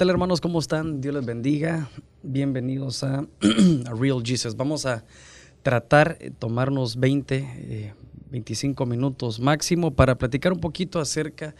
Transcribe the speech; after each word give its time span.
¿Qué 0.00 0.04
tal 0.06 0.12
hermanos? 0.12 0.40
¿Cómo 0.40 0.60
están? 0.60 1.02
Dios 1.02 1.14
les 1.14 1.26
bendiga. 1.26 1.90
Bienvenidos 2.22 3.04
a, 3.04 3.26
Real 4.00 4.22
Jesus. 4.24 4.56
Vamos 4.56 4.86
a 4.86 5.04
tratar 5.62 6.16
de 6.16 6.30
tomarnos 6.30 6.98
20, 6.98 7.94
25 8.30 8.82
eh, 8.82 8.86
minutos 8.86 9.40
máximo 9.40 9.90
para 9.90 10.16
platicar 10.16 10.54
un 10.54 10.60
poquito 10.60 11.00
acerca 11.00 11.54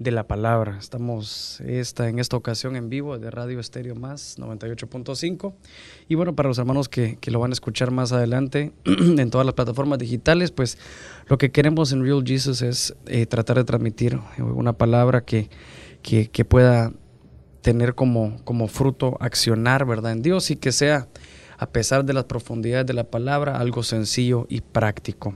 de 0.00 0.10
la 0.10 0.26
palabra. 0.26 0.76
Estamos 0.76 1.60
esta, 1.60 2.08
en 2.08 2.18
esta 2.18 2.36
ocasión 2.36 2.74
en 2.74 2.88
vivo 2.88 3.16
de 3.16 3.30
Radio 3.30 3.60
Estéreo 3.60 3.94
Más 3.94 4.40
98.5. 4.40 5.54
Y 6.08 6.16
bueno, 6.16 6.34
para 6.34 6.48
los 6.48 6.58
hermanos 6.58 6.88
que, 6.88 7.16
lo 7.26 7.38
van 7.38 7.52
a 7.52 7.54
escuchar 7.54 7.92
más 7.92 8.10
adelante 8.10 8.72
en 8.84 9.30
todas 9.30 9.46
las 9.46 9.54
plataformas 9.54 10.00
digitales, 10.00 10.50
pues 10.50 10.78
lo 11.28 11.38
que 11.38 11.52
queremos 11.52 11.92
en 11.92 12.02
Real 12.02 12.24
Jesus 12.26 12.60
es 12.60 12.96
eh, 13.06 13.26
tratar 13.26 13.56
de 13.56 13.62
transmitir 13.62 14.18
una 14.38 14.72
palabra 14.72 15.24
que, 15.24 15.48
que, 16.02 16.28
que 16.28 16.44
pueda 16.44 16.92
tener 17.64 17.94
como, 17.94 18.36
como 18.44 18.68
fruto 18.68 19.16
accionar, 19.20 19.86
¿verdad? 19.86 20.12
En 20.12 20.20
Dios 20.20 20.50
y 20.50 20.56
que 20.56 20.70
sea, 20.70 21.08
a 21.56 21.66
pesar 21.70 22.04
de 22.04 22.12
las 22.12 22.24
profundidades 22.24 22.86
de 22.86 22.92
la 22.92 23.04
palabra, 23.04 23.56
algo 23.58 23.82
sencillo 23.82 24.44
y 24.50 24.60
práctico. 24.60 25.34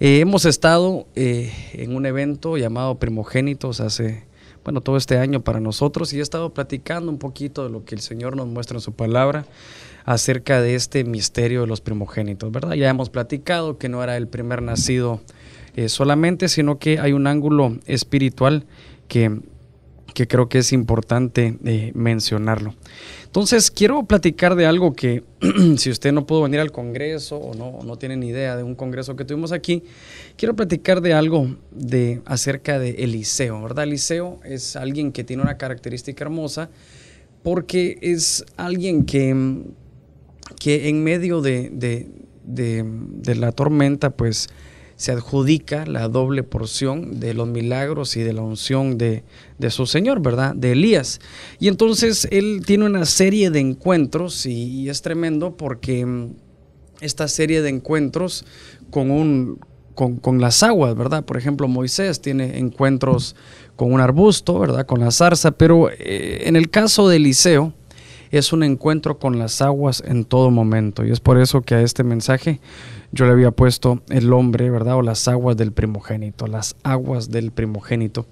Eh, 0.00 0.20
hemos 0.20 0.46
estado 0.46 1.06
eh, 1.14 1.52
en 1.74 1.94
un 1.94 2.06
evento 2.06 2.56
llamado 2.56 2.98
Primogénitos 2.98 3.80
hace, 3.80 4.24
bueno, 4.64 4.80
todo 4.80 4.96
este 4.96 5.18
año 5.18 5.42
para 5.42 5.60
nosotros 5.60 6.14
y 6.14 6.20
he 6.20 6.22
estado 6.22 6.54
platicando 6.54 7.12
un 7.12 7.18
poquito 7.18 7.64
de 7.64 7.70
lo 7.70 7.84
que 7.84 7.94
el 7.94 8.00
Señor 8.00 8.34
nos 8.34 8.46
muestra 8.46 8.78
en 8.78 8.80
su 8.80 8.94
palabra 8.94 9.44
acerca 10.06 10.62
de 10.62 10.74
este 10.74 11.04
misterio 11.04 11.60
de 11.60 11.66
los 11.66 11.82
primogénitos, 11.82 12.50
¿verdad? 12.50 12.72
Ya 12.76 12.88
hemos 12.88 13.10
platicado 13.10 13.76
que 13.76 13.90
no 13.90 14.02
era 14.02 14.16
el 14.16 14.26
primer 14.26 14.62
nacido 14.62 15.20
eh, 15.76 15.90
solamente, 15.90 16.48
sino 16.48 16.78
que 16.78 16.98
hay 16.98 17.12
un 17.12 17.26
ángulo 17.26 17.76
espiritual 17.84 18.64
que 19.06 19.42
que 20.18 20.26
creo 20.26 20.48
que 20.48 20.58
es 20.58 20.72
importante 20.72 21.56
eh, 21.64 21.92
mencionarlo. 21.94 22.74
Entonces, 23.26 23.70
quiero 23.70 24.02
platicar 24.02 24.56
de 24.56 24.66
algo 24.66 24.92
que, 24.92 25.22
si 25.76 25.90
usted 25.90 26.10
no 26.10 26.26
pudo 26.26 26.42
venir 26.42 26.58
al 26.58 26.72
Congreso 26.72 27.36
o 27.36 27.54
no, 27.54 27.78
no 27.84 27.98
tiene 27.98 28.16
ni 28.16 28.30
idea 28.30 28.56
de 28.56 28.64
un 28.64 28.74
Congreso 28.74 29.14
que 29.14 29.24
tuvimos 29.24 29.52
aquí, 29.52 29.84
quiero 30.36 30.56
platicar 30.56 31.02
de 31.02 31.14
algo 31.14 31.54
de, 31.70 32.20
acerca 32.24 32.80
de 32.80 33.04
Eliseo, 33.04 33.62
¿verdad? 33.62 33.84
Eliseo 33.84 34.40
es 34.42 34.74
alguien 34.74 35.12
que 35.12 35.22
tiene 35.22 35.40
una 35.44 35.56
característica 35.56 36.24
hermosa 36.24 36.68
porque 37.44 37.98
es 38.02 38.44
alguien 38.56 39.04
que, 39.04 39.62
que 40.58 40.88
en 40.88 41.04
medio 41.04 41.42
de, 41.42 41.70
de, 41.70 42.08
de 42.42 43.34
la 43.36 43.52
tormenta, 43.52 44.10
pues, 44.10 44.48
se 44.98 45.12
adjudica 45.12 45.86
la 45.86 46.08
doble 46.08 46.42
porción 46.42 47.20
de 47.20 47.32
los 47.32 47.46
milagros 47.46 48.16
y 48.16 48.22
de 48.22 48.32
la 48.32 48.42
unción 48.42 48.98
de, 48.98 49.22
su 49.70 49.86
Señor, 49.86 50.20
¿verdad? 50.20 50.56
De 50.56 50.72
Elías. 50.72 51.20
Y 51.60 51.68
entonces 51.68 52.26
él 52.32 52.62
tiene 52.66 52.84
una 52.84 53.04
serie 53.06 53.50
de 53.50 53.60
encuentros 53.60 54.44
y, 54.44 54.88
es 54.88 55.00
tremendo 55.00 55.56
porque 55.56 56.04
mm, 56.04 56.32
esta 57.00 57.28
serie 57.28 57.62
de 57.62 57.68
encuentros 57.68 58.44
con, 58.90 59.12
un, 59.12 59.60
con, 59.94 60.40
las 60.40 60.64
aguas, 60.64 60.96
¿verdad? 60.96 61.24
Por 61.24 61.36
ejemplo, 61.36 61.68
Moisés 61.68 62.20
tiene 62.20 62.58
encuentros 62.58 63.36
con 63.76 63.92
un 63.92 64.00
arbusto, 64.00 64.58
¿verdad? 64.58 64.84
Con 64.84 64.98
la 64.98 65.12
zarza, 65.12 65.52
pero 65.52 65.90
eh, 65.90 66.42
en 66.46 66.56
el 66.56 66.70
caso 66.70 67.08
de 67.08 67.16
Eliseo, 67.18 67.72
es 68.30 68.52
un 68.52 68.62
encuentro 68.62 69.18
con 69.18 69.38
las 69.38 69.62
aguas 69.62 70.02
en 70.06 70.24
todo 70.24 70.50
momento. 70.50 71.04
Y 71.04 71.10
es 71.10 71.20
por 71.20 71.38
eso 71.38 71.62
que 71.62 71.74
a 71.74 71.82
este 71.82 72.04
mensaje 72.04 72.60
yo 73.12 73.24
le 73.24 73.32
había 73.32 73.50
puesto 73.50 74.02
el 74.08 74.32
hombre, 74.32 74.70
¿verdad? 74.70 74.96
O 74.96 75.02
las 75.02 75.28
aguas 75.28 75.56
del 75.56 75.72
primogénito, 75.72 76.46
las 76.46 76.76
aguas 76.82 77.30
del 77.30 77.52
primogénito. 77.52 78.26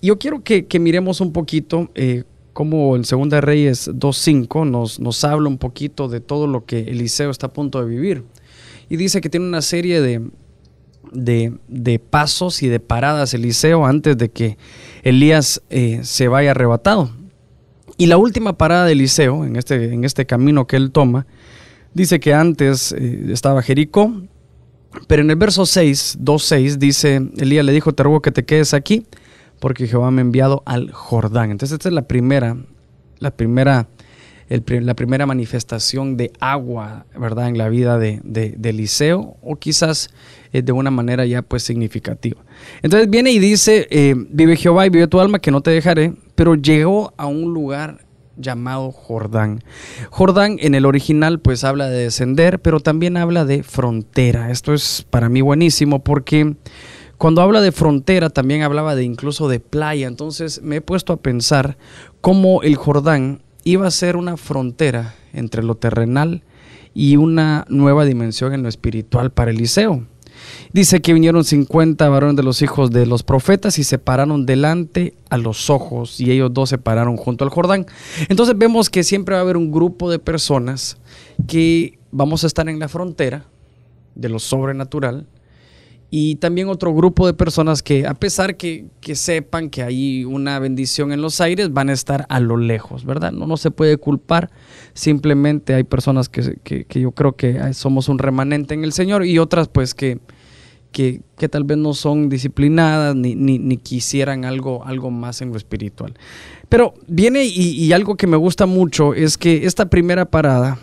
Y 0.00 0.08
yo 0.08 0.18
quiero 0.18 0.42
que, 0.42 0.66
miremos 0.78 1.20
un 1.20 1.32
poquito 1.32 1.90
eh, 1.94 2.24
cómo 2.52 2.96
en 2.96 3.04
Segunda 3.04 3.40
Reyes 3.40 3.88
2.5 3.88 4.68
nos, 4.68 5.00
nos 5.00 5.24
habla 5.24 5.48
un 5.48 5.58
poquito 5.58 6.08
de 6.08 6.20
todo 6.20 6.46
lo 6.46 6.64
que 6.64 6.80
Eliseo 6.80 7.30
está 7.30 7.48
a 7.48 7.52
punto 7.52 7.80
de 7.80 7.88
vivir. 7.88 8.24
Y 8.88 8.96
dice 8.96 9.20
que 9.20 9.28
tiene 9.28 9.46
una 9.46 9.62
serie 9.62 10.00
de, 10.00 10.30
de, 11.12 11.98
pasos 11.98 12.62
y 12.62 12.68
de 12.68 12.80
paradas 12.80 13.34
Eliseo 13.34 13.84
antes 13.84 14.16
de 14.16 14.30
que 14.30 14.58
Elías 15.02 15.62
eh, 15.70 16.00
se 16.02 16.28
vaya 16.28 16.52
arrebatado. 16.52 17.10
Y 17.98 18.06
la 18.06 18.18
última 18.18 18.58
parada 18.58 18.84
de 18.84 18.92
Eliseo, 18.92 19.44
en 19.44 19.56
este, 19.56 19.92
en 19.92 20.04
este 20.04 20.26
camino 20.26 20.66
que 20.66 20.76
él 20.76 20.90
toma, 20.90 21.26
dice 21.94 22.20
que 22.20 22.34
antes 22.34 22.92
eh, 22.92 23.26
estaba 23.30 23.62
Jericó, 23.62 24.12
pero 25.06 25.22
en 25.22 25.30
el 25.30 25.36
verso 25.36 25.66
6, 25.66 26.18
2.6, 26.20 26.76
dice, 26.76 27.22
Elías 27.38 27.64
le 27.64 27.72
dijo, 27.72 27.92
te 27.92 28.02
ruego 28.02 28.20
que 28.20 28.32
te 28.32 28.44
quedes 28.44 28.74
aquí, 28.74 29.06
porque 29.60 29.86
Jehová 29.86 30.10
me 30.10 30.20
ha 30.20 30.24
enviado 30.24 30.62
al 30.66 30.90
Jordán. 30.92 31.50
Entonces 31.50 31.74
esta 31.74 31.88
es 31.88 31.94
la 31.94 32.06
primera, 32.06 32.56
la 33.18 33.30
primera, 33.30 33.88
la 34.48 34.94
primera 34.94 35.26
manifestación 35.26 36.18
de 36.18 36.32
agua, 36.38 37.06
¿verdad? 37.18 37.48
En 37.48 37.56
la 37.56 37.68
vida 37.70 37.98
de, 37.98 38.20
Eliseo, 38.62 39.36
o 39.42 39.56
quizás 39.56 40.10
eh, 40.52 40.60
de 40.60 40.72
una 40.72 40.90
manera 40.90 41.24
ya 41.24 41.40
pues 41.40 41.62
significativa. 41.62 42.42
Entonces 42.82 43.08
viene 43.08 43.30
y 43.32 43.38
dice, 43.38 43.86
eh, 43.90 44.14
vive 44.16 44.56
Jehová 44.56 44.86
y 44.86 44.90
vive 44.90 45.08
tu 45.08 45.20
alma, 45.20 45.38
que 45.38 45.50
no 45.50 45.62
te 45.62 45.70
dejaré, 45.70 46.12
pero 46.36 46.54
llegó 46.54 47.12
a 47.16 47.26
un 47.26 47.52
lugar 47.52 48.06
llamado 48.36 48.92
Jordán. 48.92 49.64
Jordán 50.10 50.58
en 50.60 50.74
el 50.74 50.86
original 50.86 51.40
pues 51.40 51.64
habla 51.64 51.88
de 51.88 52.04
descender, 52.04 52.60
pero 52.60 52.80
también 52.80 53.16
habla 53.16 53.44
de 53.44 53.62
frontera. 53.62 54.50
Esto 54.50 54.74
es 54.74 55.04
para 55.10 55.28
mí 55.28 55.40
buenísimo 55.40 56.04
porque 56.04 56.54
cuando 57.18 57.40
habla 57.42 57.60
de 57.60 57.72
frontera 57.72 58.30
también 58.30 58.62
hablaba 58.62 58.94
de 58.94 59.04
incluso 59.04 59.48
de 59.48 59.60
playa. 59.60 60.06
Entonces 60.06 60.62
me 60.62 60.76
he 60.76 60.80
puesto 60.80 61.12
a 61.12 61.18
pensar 61.22 61.78
cómo 62.20 62.62
el 62.62 62.76
Jordán 62.76 63.42
iba 63.64 63.86
a 63.86 63.90
ser 63.90 64.16
una 64.16 64.36
frontera 64.36 65.14
entre 65.32 65.62
lo 65.62 65.76
terrenal 65.76 66.44
y 66.94 67.16
una 67.16 67.64
nueva 67.68 68.04
dimensión 68.04 68.54
en 68.54 68.62
lo 68.62 68.68
espiritual 68.68 69.30
para 69.30 69.50
Eliseo. 69.50 70.06
Dice 70.72 71.00
que 71.00 71.12
vinieron 71.12 71.44
50 71.44 72.08
varones 72.08 72.36
de 72.36 72.42
los 72.42 72.62
hijos 72.62 72.90
de 72.90 73.06
los 73.06 73.22
profetas 73.22 73.78
y 73.78 73.84
se 73.84 73.98
pararon 73.98 74.46
delante 74.46 75.14
a 75.30 75.38
los 75.38 75.70
ojos 75.70 76.20
y 76.20 76.30
ellos 76.30 76.52
dos 76.52 76.68
se 76.68 76.78
pararon 76.78 77.16
junto 77.16 77.44
al 77.44 77.50
Jordán. 77.50 77.86
Entonces 78.28 78.56
vemos 78.56 78.90
que 78.90 79.02
siempre 79.02 79.34
va 79.34 79.40
a 79.40 79.42
haber 79.42 79.56
un 79.56 79.72
grupo 79.72 80.10
de 80.10 80.18
personas 80.18 80.98
que 81.46 81.98
vamos 82.10 82.44
a 82.44 82.46
estar 82.46 82.68
en 82.68 82.78
la 82.78 82.88
frontera 82.88 83.46
de 84.14 84.28
lo 84.28 84.38
sobrenatural 84.38 85.26
y 86.10 86.36
también 86.36 86.68
otro 86.68 86.94
grupo 86.94 87.26
de 87.26 87.34
personas 87.34 87.82
que 87.82 88.06
a 88.06 88.14
pesar 88.14 88.56
que, 88.56 88.86
sepan 89.14 89.70
que 89.70 89.82
hay 89.82 90.24
una 90.24 90.58
bendición 90.58 91.12
en 91.12 91.20
los 91.20 91.40
aires, 91.40 91.72
van 91.72 91.90
a 91.90 91.92
estar 91.92 92.26
a 92.28 92.38
lo 92.40 92.56
lejos, 92.56 93.04
¿verdad? 93.04 93.32
No, 93.32 93.46
no 93.46 93.56
se 93.56 93.70
puede 93.70 93.96
culpar, 93.96 94.50
simplemente 94.94 95.74
hay 95.74 95.84
personas 95.84 96.28
que, 96.28 96.56
que 96.62 97.00
yo 97.00 97.10
creo 97.10 97.36
que 97.36 97.72
somos 97.74 98.08
un 98.08 98.18
remanente 98.18 98.74
en 98.74 98.84
el 98.84 98.92
Señor 98.92 99.26
y 99.26 99.38
otras 99.38 99.68
pues 99.68 99.94
que 99.94 100.20
que, 100.96 101.48
tal 101.50 101.64
vez 101.64 101.76
no 101.76 101.92
son 101.92 102.30
disciplinadas 102.30 103.14
ni, 103.14 103.34
ni, 103.34 103.76
quisieran 103.76 104.46
algo, 104.46 104.82
algo 104.86 105.10
más 105.10 105.42
en 105.42 105.50
lo 105.50 105.58
espiritual. 105.58 106.14
Pero 106.70 106.94
viene 107.06 107.44
y, 107.44 107.92
algo 107.92 108.16
que 108.16 108.26
me 108.26 108.38
gusta 108.38 108.64
mucho 108.64 109.12
es 109.12 109.36
que 109.36 109.66
esta 109.66 109.90
primera 109.90 110.24
parada 110.24 110.78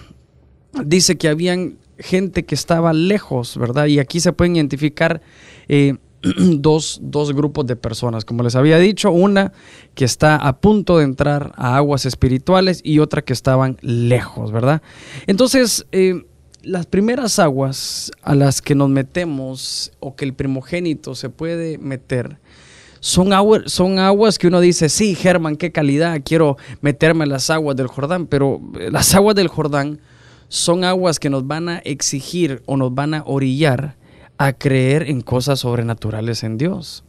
dice 0.86 1.18
que 1.18 1.30
habían 1.30 1.80
gente 1.98 2.46
que 2.46 2.54
estaba 2.54 2.94
lejos, 2.94 3.58
¿verdad? 3.58 3.88
Y 3.88 3.98
aquí 3.98 4.20
se 4.20 4.34
pueden 4.34 4.56
identificar 4.56 5.20
eh, 5.68 5.96
dos, 6.38 7.00
dos, 7.02 7.34
grupos 7.34 7.66
de 7.66 7.76
personas, 7.76 8.24
como 8.24 8.44
les 8.44 8.56
había 8.56 8.78
dicho, 8.78 9.12
una 9.12 9.52
que 9.96 10.06
está 10.06 10.36
a 10.36 10.60
punto 10.60 11.00
de 11.00 11.06
entrar 11.06 11.54
a 11.56 11.76
aguas 11.76 12.06
espirituales 12.06 12.82
y 12.84 13.00
otra 13.00 13.24
que 13.24 13.34
estaban 13.34 13.78
lejos, 13.82 14.52
¿verdad? 14.52 14.84
Entonces, 15.26 15.88
eh, 15.92 16.24
las 16.64 16.86
primeras 16.86 17.40
aguas 17.40 18.12
a 18.22 18.36
las 18.36 18.62
que 18.62 18.76
nos 18.76 18.90
metemos 18.90 19.92
o 20.00 20.16
que 20.16 20.26
el 20.26 20.34
primogénito 20.34 21.14
se 21.16 21.30
puede 21.30 21.78
meter 21.78 22.40
son, 23.04 23.32
son 23.66 24.00
aguas 24.00 24.40
que 24.40 24.48
uno 24.48 24.62
dice, 24.62 24.88
sí, 24.88 25.14
Germán, 25.14 25.58
qué 25.58 25.74
calidad, 25.74 26.22
quiero 26.24 26.56
meterme 26.80 27.26
en 27.26 27.32
las 27.32 27.50
aguas 27.50 27.76
del 27.76 27.88
Jordán, 27.88 28.28
pero 28.28 28.62
eh, 28.80 28.90
las 28.92 29.14
aguas 29.14 29.36
del 29.36 29.50
Jordán 29.50 30.00
son 30.48 30.86
aguas 30.86 31.20
que 31.20 31.30
nos 31.30 31.46
van 31.46 31.68
a 31.68 31.80
exigir 31.80 32.64
o 32.66 32.78
nos 32.78 32.96
van 32.96 33.14
a 33.14 33.24
orillar 33.26 33.98
a 34.38 34.54
creer 34.54 35.10
en 35.10 35.20
cosas 35.20 35.60
sobrenaturales 35.60 36.44
en 36.44 36.58
Dios. 36.58 37.04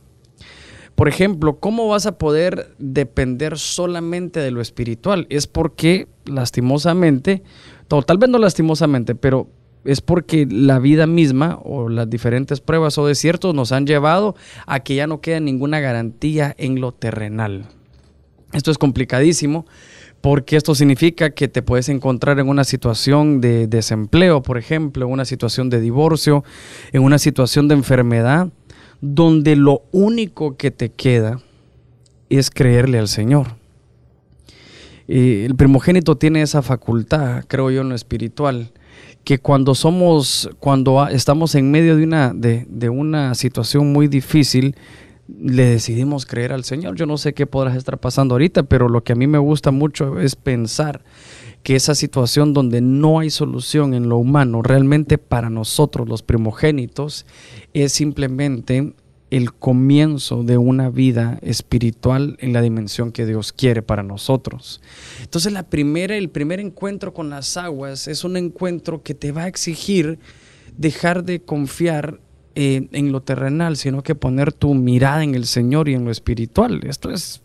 Por 0.97 1.09
ejemplo, 1.09 1.61
¿cómo 1.61 1.87
vas 1.87 2.06
a 2.06 2.19
poder 2.19 2.75
depender 2.79 3.56
solamente 3.56 4.41
de 4.41 4.51
lo 4.51 4.61
espiritual? 4.61 5.29
Es 5.31 5.47
porque, 5.47 6.09
lastimosamente, 6.25 7.45
tal 8.02 8.19
vez 8.19 8.31
no 8.31 8.38
lastimosamente, 8.38 9.14
pero 9.14 9.49
es 9.85 10.00
porque 10.00 10.46
la 10.50 10.79
vida 10.79 11.06
misma 11.06 11.58
o 11.62 11.88
las 11.88 12.08
diferentes 12.08 12.61
pruebas 12.61 12.96
o 12.99 13.06
desiertos 13.06 13.55
nos 13.55 13.73
han 13.73 13.87
llevado 13.87 14.35
a 14.67 14.81
que 14.81 14.94
ya 14.94 15.06
no 15.06 15.20
queda 15.20 15.41
ninguna 15.41 15.81
garantía 15.81 16.55
en 16.58 16.81
lo 16.81 16.93
terrenal. 16.93 17.67
Esto 18.52 18.70
es 18.70 18.79
complicadísimo 18.79 19.67
porque 20.20 20.56
esto 20.56 20.75
significa 20.75 21.31
que 21.31 21.49
te 21.49 21.61
puedes 21.61 21.91
encontrar 21.91 22.38
en 22.38 22.49
una 22.49 22.64
situación 22.64 23.43
de 23.43 23.67
desempleo, 23.67 24.43
por 24.43 24.56
ejemplo, 24.56 25.05
en 25.05 25.12
una 25.12 25.26
situación 25.26 25.69
de 25.69 25.81
divorcio, 25.81 26.44
en 26.93 27.02
una 27.02 27.19
situación 27.19 27.69
de 27.69 27.75
enfermedad, 27.75 28.49
donde 29.02 29.55
lo 29.55 29.82
único 29.93 30.56
que 30.56 30.70
te 30.70 30.91
queda 30.91 31.41
es 32.31 32.50
creerle 32.50 32.99
al 32.99 33.08
Señor. 33.08 33.49
El 35.09 35.55
primogénito 35.56 36.17
tiene 36.17 36.43
esa 36.43 36.62
facultad, 36.62 37.45
creo 37.47 37.71
yo, 37.71 37.83
en 37.83 37.91
lo 37.91 37.95
espiritual, 37.95 38.73
que 39.25 39.39
cuando 39.39 39.75
somos, 39.75 40.51
cuando 40.61 41.06
estamos 41.09 41.55
en 41.55 41.71
medio 41.71 41.97
de 41.97 42.05
una, 42.05 42.33
de, 42.35 42.67
de 42.69 42.89
una 42.89 43.35
situación 43.35 43.93
muy 43.93 44.09
difícil, 44.09 44.77
le 45.29 45.65
decidimos 45.65 46.27
creer 46.27 46.53
al 46.53 46.65
Señor. 46.65 46.97
Yo 46.97 47.06
no 47.06 47.17
sé 47.17 47.33
qué 47.33 47.47
podrás 47.47 47.77
estar 47.77 47.99
pasando 47.99 48.35
ahorita, 48.35 48.65
pero 48.65 48.89
lo 48.89 49.03
que 49.03 49.12
a 49.12 49.17
mí 49.17 49.27
me 49.27 49.39
gusta 49.39 49.71
mucho 49.71 50.21
es 50.21 50.37
pensar 50.37 51.03
que 51.62 51.77
esa 51.77 51.95
situación 51.95 52.53
donde 52.53 52.83
no 52.83 53.21
hay 53.21 53.31
solución 53.31 53.95
en 53.95 54.11
lo 54.11 54.19
humano, 54.19 54.61
realmente 54.61 55.17
para 55.17 55.49
nosotros 55.49 56.09
los 56.09 56.23
primogénitos, 56.23 57.25
es 57.73 57.93
simplemente 57.93 58.93
el 59.31 59.53
comienzo 59.53 60.43
de 60.43 60.59
una 60.59 60.91
vida 60.91 61.38
espiritual 61.43 62.37
en 62.41 62.53
la 62.53 62.62
dimensión 62.62 63.11
que 63.11 63.26
Dios 63.26 63.53
quiere 63.53 63.82
para 63.82 64.03
nosotros. 64.03 64.81
Entonces 65.23 65.53
la 65.53 65.65
primera, 65.65 66.17
el 66.17 66.29
primer 66.29 66.61
encuentro 66.61 67.12
con 67.12 67.31
las 67.31 67.56
aguas 67.56 68.06
es 68.06 68.25
un 68.25 68.37
encuentro 68.37 69.03
que 69.03 69.15
te 69.15 69.32
va 69.32 69.44
a 69.44 69.49
exigir 69.49 70.19
dejar 70.76 71.25
de 71.25 71.41
confiar 71.41 72.21
eh, 72.55 72.87
en 72.93 73.11
lo 73.11 73.21
terrenal, 73.21 73.76
sino 73.76 74.03
que 74.03 74.15
poner 74.15 74.53
tu 74.53 74.75
mirada 74.75 75.25
en 75.25 75.35
el 75.35 75.47
Señor 75.47 75.88
y 75.88 75.94
en 75.94 76.05
lo 76.05 76.11
espiritual. 76.11 76.81
Esto 76.85 77.11
es, 77.11 77.43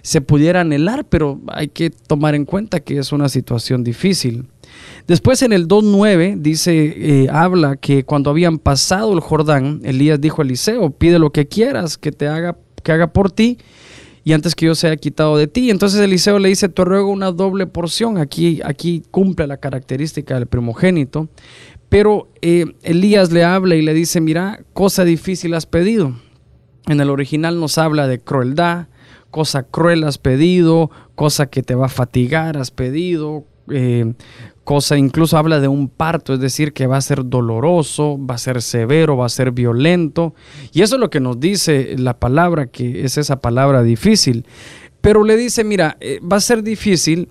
se 0.00 0.20
pudiera 0.22 0.62
anhelar, 0.62 1.04
pero 1.04 1.40
hay 1.48 1.68
que 1.68 1.90
tomar 1.90 2.34
en 2.34 2.46
cuenta 2.46 2.80
que 2.80 2.98
es 2.98 3.12
una 3.12 3.28
situación 3.28 3.84
difícil. 3.84 4.46
Después 5.06 5.42
en 5.42 5.52
el 5.52 5.68
2.9 5.68 6.36
dice, 6.38 6.94
eh, 6.96 7.28
habla 7.30 7.76
que 7.76 8.04
cuando 8.04 8.30
habían 8.30 8.58
pasado 8.58 9.12
el 9.12 9.20
Jordán, 9.20 9.80
Elías 9.84 10.20
dijo 10.20 10.42
a 10.42 10.44
Eliseo, 10.44 10.90
pide 10.90 11.18
lo 11.18 11.30
que 11.30 11.48
quieras 11.48 11.98
que 11.98 12.12
te 12.12 12.28
haga, 12.28 12.56
que 12.82 12.92
haga 12.92 13.12
por 13.12 13.30
ti 13.30 13.58
y 14.24 14.32
antes 14.32 14.54
que 14.54 14.66
yo 14.66 14.74
sea 14.74 14.96
quitado 14.96 15.36
de 15.36 15.48
ti. 15.48 15.70
Entonces 15.70 16.00
Eliseo 16.00 16.38
le 16.38 16.48
dice, 16.48 16.68
te 16.68 16.84
ruego 16.84 17.10
una 17.10 17.32
doble 17.32 17.66
porción. 17.66 18.18
Aquí, 18.18 18.60
aquí 18.64 19.02
cumple 19.10 19.46
la 19.46 19.56
característica 19.56 20.34
del 20.34 20.46
primogénito. 20.46 21.28
Pero 21.88 22.28
eh, 22.40 22.66
Elías 22.82 23.32
le 23.32 23.44
habla 23.44 23.74
y 23.74 23.82
le 23.82 23.92
dice, 23.92 24.20
mira, 24.20 24.64
cosa 24.72 25.04
difícil 25.04 25.54
has 25.54 25.66
pedido. 25.66 26.14
En 26.86 27.00
el 27.00 27.10
original 27.10 27.60
nos 27.60 27.78
habla 27.78 28.08
de 28.08 28.18
crueldad, 28.18 28.88
cosa 29.30 29.64
cruel 29.64 30.04
has 30.04 30.18
pedido, 30.18 30.90
cosa 31.14 31.46
que 31.46 31.62
te 31.62 31.74
va 31.74 31.86
a 31.86 31.90
fatigar 31.90 32.56
has 32.56 32.70
pedido, 32.70 33.44
eh, 33.70 34.14
cosa 34.64 34.96
incluso 34.96 35.36
habla 35.36 35.60
de 35.60 35.68
un 35.68 35.88
parto, 35.88 36.34
es 36.34 36.40
decir, 36.40 36.72
que 36.72 36.86
va 36.86 36.96
a 36.96 37.00
ser 37.00 37.24
doloroso, 37.24 38.18
va 38.18 38.36
a 38.36 38.38
ser 38.38 38.62
severo, 38.62 39.16
va 39.16 39.26
a 39.26 39.30
ser 39.30 39.52
violento. 39.52 40.34
Y 40.72 40.82
eso 40.82 40.96
es 40.96 41.00
lo 41.00 41.10
que 41.10 41.20
nos 41.20 41.40
dice 41.40 41.94
la 41.98 42.18
palabra, 42.18 42.66
que 42.66 43.04
es 43.04 43.18
esa 43.18 43.40
palabra 43.40 43.82
difícil. 43.82 44.46
Pero 45.00 45.24
le 45.24 45.36
dice, 45.36 45.64
mira, 45.64 45.96
eh, 46.00 46.20
va 46.20 46.36
a 46.36 46.40
ser 46.40 46.62
difícil. 46.62 47.28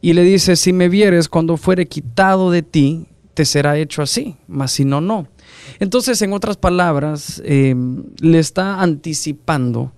Y 0.00 0.12
le 0.12 0.22
dice, 0.22 0.56
si 0.56 0.72
me 0.72 0.88
vieres 0.88 1.28
cuando 1.28 1.56
fuere 1.56 1.86
quitado 1.86 2.50
de 2.50 2.62
ti, 2.62 3.06
te 3.34 3.44
será 3.44 3.76
hecho 3.76 4.02
así, 4.02 4.36
mas 4.46 4.72
si 4.72 4.84
no, 4.84 5.00
no. 5.00 5.28
Entonces, 5.78 6.20
en 6.22 6.32
otras 6.32 6.56
palabras, 6.56 7.42
em, 7.44 8.04
le 8.20 8.38
está 8.38 8.80
anticipando 8.80 9.92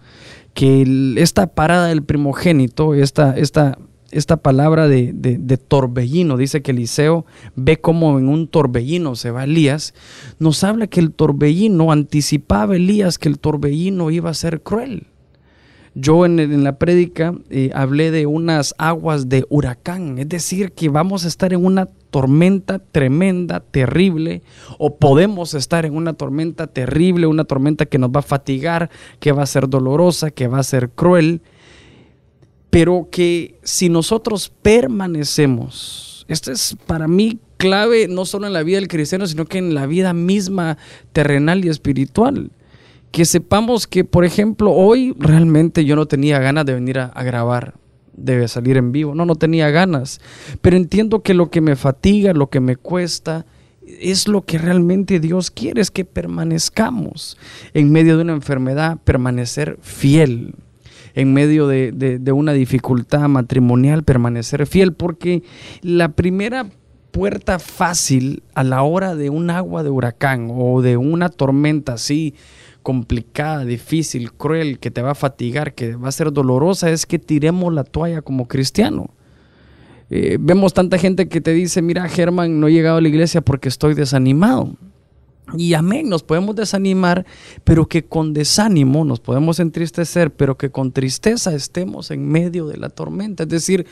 que 0.54 1.14
esta 1.18 1.46
parada 1.46 1.86
del 1.86 2.02
primogénito, 2.02 2.94
esta, 2.94 3.36
esta, 3.36 3.78
esta 4.10 4.38
palabra 4.38 4.88
de, 4.88 5.12
de, 5.12 5.56
torbellino, 5.56 6.36
dice 6.36 6.62
que 6.62 6.70
Eliseo 6.70 7.26
ve 7.56 7.78
como 7.80 8.18
en 8.18 8.28
un 8.28 8.48
torbellino 8.48 9.16
se 9.16 9.30
va 9.30 9.44
Elías, 9.44 9.94
nos 10.38 10.64
habla 10.64 10.86
que 10.86 11.00
el 11.00 11.12
torbellino 11.12 11.92
anticipaba 11.92 12.76
Elías 12.76 13.18
que 13.18 13.28
el 13.28 13.38
torbellino 13.38 14.10
iba 14.10 14.30
a 14.30 14.34
ser 14.34 14.62
cruel. 14.62 15.06
Yo 15.94 16.24
en, 16.24 16.62
la 16.62 16.78
prédica 16.78 17.34
eh, 17.50 17.70
hablé 17.74 18.10
de 18.10 18.26
unas 18.26 18.74
aguas 18.78 19.28
de 19.28 19.44
huracán, 19.48 20.18
es 20.18 20.28
decir, 20.28 20.72
que 20.72 20.88
vamos 20.88 21.24
a 21.24 21.28
estar 21.28 21.52
en 21.52 21.64
una 21.64 21.86
tormenta 22.10 22.78
tremenda, 22.78 23.60
terrible, 23.60 24.42
o 24.78 24.96
podemos 24.96 25.54
estar 25.54 25.84
en 25.84 25.96
una 25.96 26.12
tormenta 26.12 26.68
terrible, 26.68 27.26
una 27.26 27.44
tormenta 27.44 27.84
que 27.84 27.98
nos 27.98 28.10
va 28.10 28.20
a 28.20 28.22
fatigar, 28.22 28.90
que 29.18 29.32
va 29.32 29.42
a 29.42 29.46
ser 29.46 29.68
dolorosa, 29.68 30.30
que 30.30 30.46
va 30.46 30.60
a 30.60 30.62
ser 30.62 30.90
cruel, 30.90 31.42
pero 32.70 33.08
que 33.10 33.58
si 33.62 33.88
nosotros 33.88 34.52
permanecemos, 34.62 36.24
esto 36.28 36.52
es 36.52 36.76
para 36.86 37.08
mí 37.08 37.40
clave 37.56 38.08
no 38.08 38.24
solo 38.24 38.46
en 38.46 38.52
la 38.54 38.62
vida 38.62 38.78
del 38.78 38.88
cristiano, 38.88 39.26
sino 39.26 39.44
que 39.44 39.58
en 39.58 39.74
la 39.74 39.86
vida 39.86 40.14
misma 40.14 40.78
terrenal 41.12 41.64
y 41.64 41.68
espiritual. 41.68 42.50
Que 43.10 43.24
sepamos 43.24 43.86
que, 43.86 44.04
por 44.04 44.24
ejemplo, 44.24 44.72
hoy 44.72 45.14
realmente 45.18 45.84
yo 45.84 45.96
no 45.96 46.06
tenía 46.06 46.38
ganas 46.38 46.66
de 46.66 46.74
venir 46.74 46.98
a, 46.98 47.22
grabar, 47.22 47.74
de 48.12 48.46
salir 48.48 48.76
en 48.76 48.92
vivo, 48.92 49.14
no, 49.14 49.24
no 49.24 49.34
tenía 49.34 49.70
ganas, 49.70 50.20
pero 50.60 50.76
entiendo 50.76 51.22
que 51.22 51.32
lo 51.32 51.50
que 51.50 51.62
me 51.62 51.74
fatiga, 51.74 52.34
lo 52.34 52.50
que 52.50 52.60
me 52.60 52.76
cuesta, 52.76 53.46
es 53.86 54.28
lo 54.28 54.42
que 54.42 54.58
realmente 54.58 55.20
Dios 55.20 55.50
quiere, 55.50 55.80
es 55.80 55.90
que 55.90 56.04
permanezcamos 56.04 57.38
en 57.72 57.90
medio 57.90 58.16
de 58.16 58.24
una 58.24 58.34
enfermedad, 58.34 58.98
permanecer 59.02 59.78
fiel, 59.80 60.54
en 61.18 61.32
medio 61.32 61.66
de, 61.66 61.90
de 61.92 62.32
una 62.32 62.52
dificultad 62.52 63.28
matrimonial, 63.28 64.04
permanecer 64.04 64.66
fiel, 64.68 64.92
porque 64.92 65.42
la 65.82 66.10
primera 66.10 66.66
puerta 67.10 67.58
fácil 67.58 68.44
a 68.54 68.62
la 68.62 68.84
hora 68.84 69.16
de 69.16 69.28
un 69.28 69.50
agua 69.50 69.82
de 69.82 69.90
huracán 69.90 70.48
o 70.52 70.80
de 70.80 70.96
una 70.96 71.28
tormenta 71.28 71.94
así, 71.94 72.34
complicada, 72.84 73.64
difícil, 73.64 74.32
cruel, 74.32 74.78
que 74.78 74.92
te 74.92 75.02
va 75.02 75.10
a 75.10 75.16
fatigar, 75.16 75.74
que 75.74 75.96
va 75.96 76.08
a 76.08 76.12
ser 76.12 76.32
dolorosa, 76.32 76.88
es 76.88 77.04
que 77.04 77.18
tiremos 77.18 77.74
la 77.74 77.82
toalla 77.82 78.22
como 78.22 78.46
cristiano. 78.46 79.10
Eh, 80.10 80.38
vemos 80.38 80.72
tanta 80.72 80.98
gente 80.98 81.28
que 81.28 81.40
te 81.40 81.52
dice, 81.52 81.82
mira, 81.82 82.08
Germán, 82.08 82.60
no 82.60 82.68
he 82.68 82.72
llegado 82.72 82.98
a 82.98 83.00
la 83.00 83.08
iglesia 83.08 83.40
porque 83.40 83.68
estoy 83.68 83.94
desanimado. 83.94 84.76
Y 85.56 85.74
amén, 85.74 86.08
nos 86.08 86.22
podemos 86.22 86.54
desanimar, 86.56 87.24
pero 87.64 87.86
que 87.86 88.04
con 88.04 88.34
desánimo 88.34 89.04
nos 89.04 89.20
podemos 89.20 89.60
entristecer, 89.60 90.30
pero 90.30 90.58
que 90.58 90.70
con 90.70 90.92
tristeza 90.92 91.54
estemos 91.54 92.10
en 92.10 92.26
medio 92.26 92.66
de 92.66 92.76
la 92.76 92.90
tormenta. 92.90 93.44
Es 93.44 93.48
decir, 93.48 93.86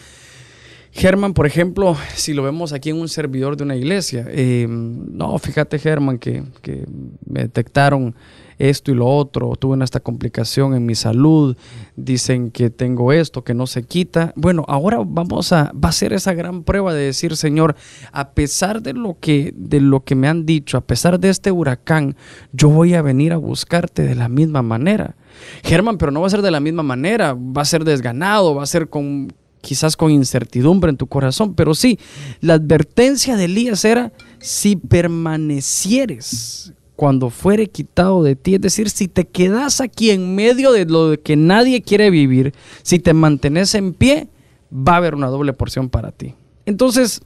Germán, 0.92 1.34
por 1.34 1.46
ejemplo, 1.46 1.96
si 2.14 2.34
lo 2.34 2.42
vemos 2.42 2.72
aquí 2.72 2.90
en 2.90 2.96
un 2.96 3.08
servidor 3.08 3.56
de 3.56 3.64
una 3.64 3.76
iglesia, 3.76 4.26
eh, 4.28 4.66
no, 4.68 5.38
fíjate 5.38 5.78
Germán 5.78 6.18
que, 6.18 6.42
que 6.62 6.86
me 7.24 7.40
detectaron 7.40 8.14
esto 8.58 8.90
y 8.90 8.94
lo 8.94 9.06
otro, 9.06 9.54
tuve 9.56 9.82
esta 9.84 10.00
complicación 10.00 10.74
en 10.74 10.86
mi 10.86 10.94
salud, 10.94 11.56
dicen 11.96 12.50
que 12.50 12.70
tengo 12.70 13.12
esto, 13.12 13.44
que 13.44 13.54
no 13.54 13.66
se 13.66 13.82
quita. 13.82 14.32
Bueno, 14.36 14.64
ahora 14.68 15.00
vamos 15.04 15.52
a, 15.52 15.72
va 15.72 15.90
a 15.90 15.92
ser 15.92 16.12
esa 16.12 16.32
gran 16.34 16.62
prueba 16.62 16.94
de 16.94 17.02
decir, 17.02 17.36
Señor, 17.36 17.76
a 18.12 18.30
pesar 18.30 18.82
de 18.82 18.94
lo 18.94 19.18
que, 19.20 19.52
de 19.56 19.80
lo 19.80 20.04
que 20.04 20.14
me 20.14 20.28
han 20.28 20.46
dicho, 20.46 20.78
a 20.78 20.86
pesar 20.86 21.20
de 21.20 21.28
este 21.28 21.50
huracán, 21.50 22.16
yo 22.52 22.70
voy 22.70 22.94
a 22.94 23.02
venir 23.02 23.32
a 23.32 23.36
buscarte 23.36 24.02
de 24.02 24.14
la 24.14 24.28
misma 24.28 24.62
manera. 24.62 25.16
Germán, 25.62 25.98
pero 25.98 26.12
no 26.12 26.22
va 26.22 26.28
a 26.28 26.30
ser 26.30 26.42
de 26.42 26.50
la 26.50 26.60
misma 26.60 26.82
manera, 26.82 27.34
va 27.34 27.62
a 27.62 27.66
ser 27.66 27.84
desganado, 27.84 28.54
va 28.54 28.62
a 28.62 28.66
ser 28.66 28.88
con 28.88 29.32
quizás 29.60 29.96
con 29.96 30.10
incertidumbre 30.12 30.90
en 30.90 30.96
tu 30.96 31.08
corazón, 31.08 31.54
pero 31.54 31.74
sí, 31.74 31.98
la 32.40 32.54
advertencia 32.54 33.36
de 33.36 33.46
Elías 33.46 33.84
era, 33.84 34.12
si 34.38 34.76
permanecieres 34.76 36.72
cuando 36.96 37.30
fuere 37.30 37.68
quitado 37.68 38.22
de 38.22 38.34
ti. 38.34 38.54
Es 38.54 38.60
decir, 38.62 38.90
si 38.90 39.06
te 39.06 39.26
quedas 39.26 39.80
aquí 39.80 40.10
en 40.10 40.34
medio 40.34 40.72
de 40.72 40.86
lo 40.86 41.14
que 41.22 41.36
nadie 41.36 41.82
quiere 41.82 42.10
vivir, 42.10 42.54
si 42.82 42.98
te 42.98 43.12
mantienes 43.12 43.74
en 43.74 43.92
pie, 43.92 44.28
va 44.72 44.94
a 44.94 44.96
haber 44.96 45.14
una 45.14 45.28
doble 45.28 45.52
porción 45.52 45.90
para 45.90 46.10
ti. 46.10 46.34
Entonces, 46.64 47.20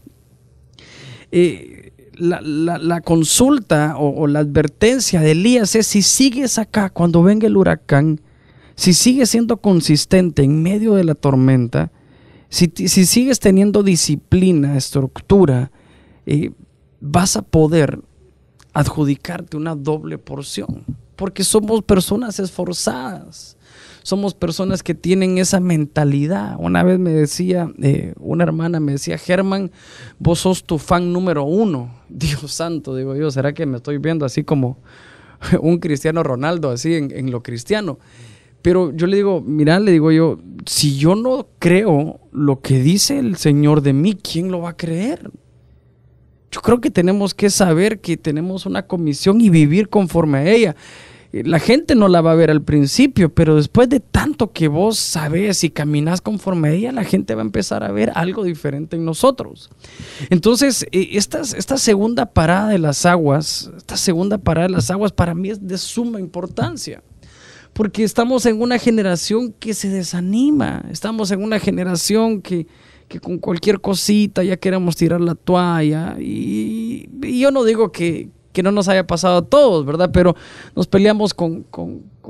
eh, 1.32 1.92
la, 2.18 3.00
consulta 3.00 3.96
o, 3.96 4.26
la 4.26 4.40
advertencia 4.40 5.20
de 5.20 5.30
Elías 5.30 5.74
es 5.74 5.86
si 5.86 6.02
sigues 6.02 6.58
acá 6.58 6.90
cuando 6.90 7.22
venga 7.22 7.46
el 7.46 7.56
huracán, 7.56 8.20
si 8.74 8.92
sigues 8.92 9.30
siendo 9.30 9.58
consistente 9.58 10.42
en 10.42 10.62
medio 10.62 10.94
de 10.94 11.04
la 11.04 11.14
tormenta, 11.14 11.92
si, 12.48 12.70
si 12.74 13.06
sigues 13.06 13.40
teniendo 13.40 13.82
disciplina, 13.82 14.76
estructura, 14.76 15.70
eh, 16.26 16.50
vas 17.00 17.36
a 17.36 17.42
poder 17.42 18.00
adjudicarte 18.80 19.56
una 19.56 19.74
doble 19.74 20.18
porción, 20.18 20.84
porque 21.16 21.44
somos 21.44 21.82
personas 21.82 22.38
esforzadas, 22.38 23.56
somos 24.02 24.34
personas 24.34 24.82
que 24.82 24.94
tienen 24.94 25.38
esa 25.38 25.60
mentalidad. 25.60 26.56
Una 26.58 26.82
vez 26.82 26.98
me 26.98 27.10
decía, 27.10 27.70
eh, 27.82 28.14
una 28.18 28.44
hermana 28.44 28.80
me 28.80 28.92
decía, 28.92 29.18
Germán, 29.18 29.70
vos 30.18 30.40
sos 30.40 30.64
tu 30.64 30.78
fan 30.78 31.12
número 31.12 31.44
uno. 31.44 31.94
Dios 32.08 32.52
santo, 32.52 32.96
digo 32.96 33.14
yo, 33.14 33.30
¿será 33.30 33.52
que 33.52 33.66
me 33.66 33.76
estoy 33.76 33.98
viendo 33.98 34.24
así 34.24 34.44
como 34.44 34.78
un 35.60 35.78
cristiano 35.78 36.22
Ronaldo, 36.22 36.70
así 36.70 36.94
en, 36.94 37.10
en 37.10 37.30
lo 37.30 37.42
cristiano? 37.42 37.98
Pero 38.62 38.92
yo 38.94 39.06
le 39.06 39.16
digo, 39.16 39.40
mira, 39.40 39.80
le 39.80 39.92
digo 39.92 40.12
yo, 40.12 40.38
si 40.66 40.98
yo 40.98 41.14
no 41.14 41.48
creo 41.58 42.20
lo 42.32 42.60
que 42.60 42.80
dice 42.80 43.18
el 43.18 43.36
Señor 43.36 43.80
de 43.80 43.94
mí, 43.94 44.14
¿quién 44.14 44.50
lo 44.50 44.60
va 44.60 44.70
a 44.70 44.76
creer? 44.76 45.30
Yo 46.50 46.60
creo 46.60 46.80
que 46.80 46.90
tenemos 46.90 47.34
que 47.34 47.48
saber 47.48 48.00
que 48.00 48.16
tenemos 48.16 48.66
una 48.66 48.86
comisión 48.86 49.40
y 49.40 49.50
vivir 49.50 49.88
conforme 49.88 50.38
a 50.38 50.50
ella. 50.50 50.76
la 51.32 51.60
gente 51.60 51.94
no 51.94 52.08
la 52.08 52.22
va 52.22 52.32
a 52.32 52.34
ver 52.34 52.50
al 52.50 52.62
principio, 52.62 53.32
pero 53.32 53.54
después 53.54 53.88
de 53.88 54.00
tanto 54.00 54.50
que 54.50 54.66
vos 54.66 54.98
sabes 54.98 55.62
y 55.62 55.70
caminas 55.70 56.20
conforme 56.20 56.68
a 56.68 56.72
ella, 56.72 56.92
la 56.92 57.04
gente 57.04 57.36
va 57.36 57.42
a 57.42 57.44
empezar 57.44 57.84
a 57.84 57.92
ver 57.92 58.10
algo 58.16 58.42
diferente 58.42 58.96
en 58.96 59.04
nosotros. 59.04 59.70
Entonces, 60.28 60.84
eh, 60.90 61.10
esta, 61.12 61.40
esta 61.40 61.78
segunda 61.78 62.26
parada 62.26 62.70
de 62.70 62.80
las 62.80 63.06
aguas, 63.06 63.70
esta 63.76 63.96
segunda 63.96 64.38
parada 64.38 64.66
de 64.66 64.72
las 64.72 64.90
aguas 64.90 65.12
para 65.12 65.34
mí 65.34 65.50
es 65.50 65.64
de 65.64 65.78
suma 65.78 66.18
importancia. 66.18 67.00
Porque 67.72 68.02
estamos 68.02 68.44
en 68.46 68.60
una 68.60 68.78
generación 68.78 69.52
que 69.52 69.74
se 69.74 69.88
desanima, 69.88 70.84
estamos 70.90 71.30
en 71.30 71.44
una 71.44 71.60
generación 71.60 72.42
que, 72.42 72.66
con 73.18 73.38
cualquier 73.38 73.80
cosita 73.80 74.44
ya 74.44 74.56
queremos 74.56 74.96
tirar 74.96 75.20
la 75.20 75.34
toalla. 75.34 76.16
y 76.18 77.08
yo 77.40 77.50
no 77.50 77.64
digo 77.64 77.90
que, 77.90 78.28
que 78.52 78.62
no 78.62 78.72
nos 78.72 78.88
haya 78.88 79.06
pasado 79.06 79.38
a 79.38 79.42
todos, 79.42 79.84
¿verdad? 79.86 80.10
Pero 80.12 80.34
nos 80.74 80.86
peleamos 80.86 81.34
con, 81.34 81.64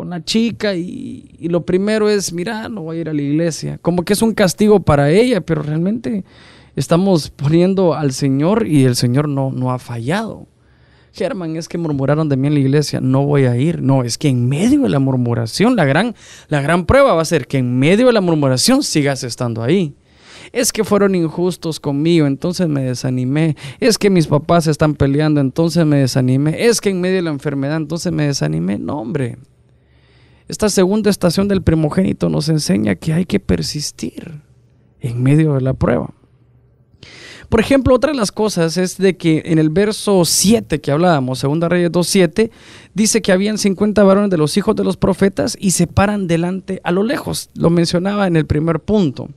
la 0.06 0.25
chica 0.25 0.75
y, 0.75 1.28
lo 1.42 1.64
primero 1.66 2.08
es, 2.08 2.32
mira, 2.32 2.68
no 2.68 2.82
voy 2.82 2.99
a 2.99 3.00
ir 3.00 3.08
a 3.08 3.12
la 3.12 3.22
iglesia. 3.22 3.78
Como 3.82 4.02
que 4.02 4.14
es 4.14 4.22
un 4.22 4.32
castigo 4.32 4.80
para 4.80 5.10
ella, 5.10 5.40
pero 5.40 5.62
realmente 5.62 6.25
estamos 6.75 7.30
poniendo 7.30 7.94
al 7.94 8.12
Señor 8.12 8.66
y 8.66 8.84
el 8.84 8.96
Señor 8.96 9.28
no, 9.28 9.50
no 9.50 9.72
ha 9.72 9.78
fallado. 9.78 10.46
Germán, 11.12 11.56
es 11.56 11.68
que 11.68 11.76
murmuraron 11.76 12.28
de 12.28 12.37
mí 12.37 12.46
en 12.46 12.54
la 12.54 12.60
iglesia, 12.60 13.00
no 13.00 13.26
voy 13.26 13.44
a 13.44 13.56
ir. 13.56 13.82
No, 13.82 14.04
es 14.04 14.16
que 14.16 14.28
en 14.28 14.49
medio 14.49 14.82
de 14.82 14.88
la 14.88 15.00
murmuración, 15.00 15.76
la 15.76 15.84
gran, 15.84 16.14
la 16.49 16.62
gran 16.62 16.87
prueba 16.87 17.14
va 17.14 17.22
a 17.22 17.26
ser 17.26 17.46
que 17.46 17.58
en 17.58 17.78
medio 17.78 18.06
de 18.06 18.12
la 18.12 18.20
murmuración 18.20 18.82
sigas 18.82 19.25
estando 19.25 19.62
ahí 19.62 19.94
es 20.52 20.73
que 20.73 20.85
fueron 20.85 21.14
injustos 21.14 21.80
conmigo, 21.80 22.26
entonces 22.26 22.69
me 22.69 22.83
desanimé, 22.83 23.57
es 23.78 23.99
que 23.99 24.11
mis 24.11 24.26
papás 24.26 24.66
están 24.66 24.95
peleando, 24.95 25.40
entonces 25.40 25.87
me 25.87 25.99
desanimé, 25.99 26.66
es 26.66 26.80
que 26.80 26.90
en 26.90 27.00
medio 27.00 27.16
de 27.16 27.23
la 27.23 27.30
enfermedad, 27.30 27.76
entonces 27.76 28.12
me 28.12 28.26
desanimé. 28.26 28.78
No, 28.78 29.00
hombre. 29.00 29.38
Esta 30.49 30.69
segunda 30.69 31.11
estación 31.11 31.47
del 31.47 31.62
primogénito 31.62 32.28
nos 32.28 32.49
enseña 32.49 32.97
que 32.97 33.12
hay 33.12 33.25
que 33.25 33.38
persistir 33.38 34.40
en 35.00 35.23
medio 35.23 35.54
de 35.54 35.61
la 35.61 35.75
prueba. 35.75 36.12
Por 37.49 37.61
ejemplo, 37.61 37.95
otra 37.95 38.12
de 38.12 38.16
las 38.16 38.30
cosas 38.30 38.76
es 38.76 38.97
de 38.97 39.16
que 39.16 39.42
en 39.47 39.59
el 39.59 39.71
verso 39.71 40.25
7 40.25 40.80
que 40.80 40.92
hablábamos, 40.92 41.40
Segunda 41.40 41.69
Reyes 41.69 41.90
2.7, 41.90 42.50
dice 42.95 43.23
que 43.23 43.33
habían 43.33 43.59
50 43.59 44.04
varones 44.04 44.30
de 44.30 44.37
los 44.37 44.57
hijos 44.57 44.76
de 44.76 44.85
los 44.85 44.97
profetas 44.97 45.57
y 45.59 45.73
se 45.73 45.88
paran 45.88 46.28
delante 46.28 46.80
a 46.85 46.92
lo 46.92 47.02
lejos. 47.02 47.50
Lo 47.54 47.69
mencionaba 47.71 48.28
en 48.28 48.37
el 48.37 48.47
primer 48.47 48.78
punto. 48.78 49.30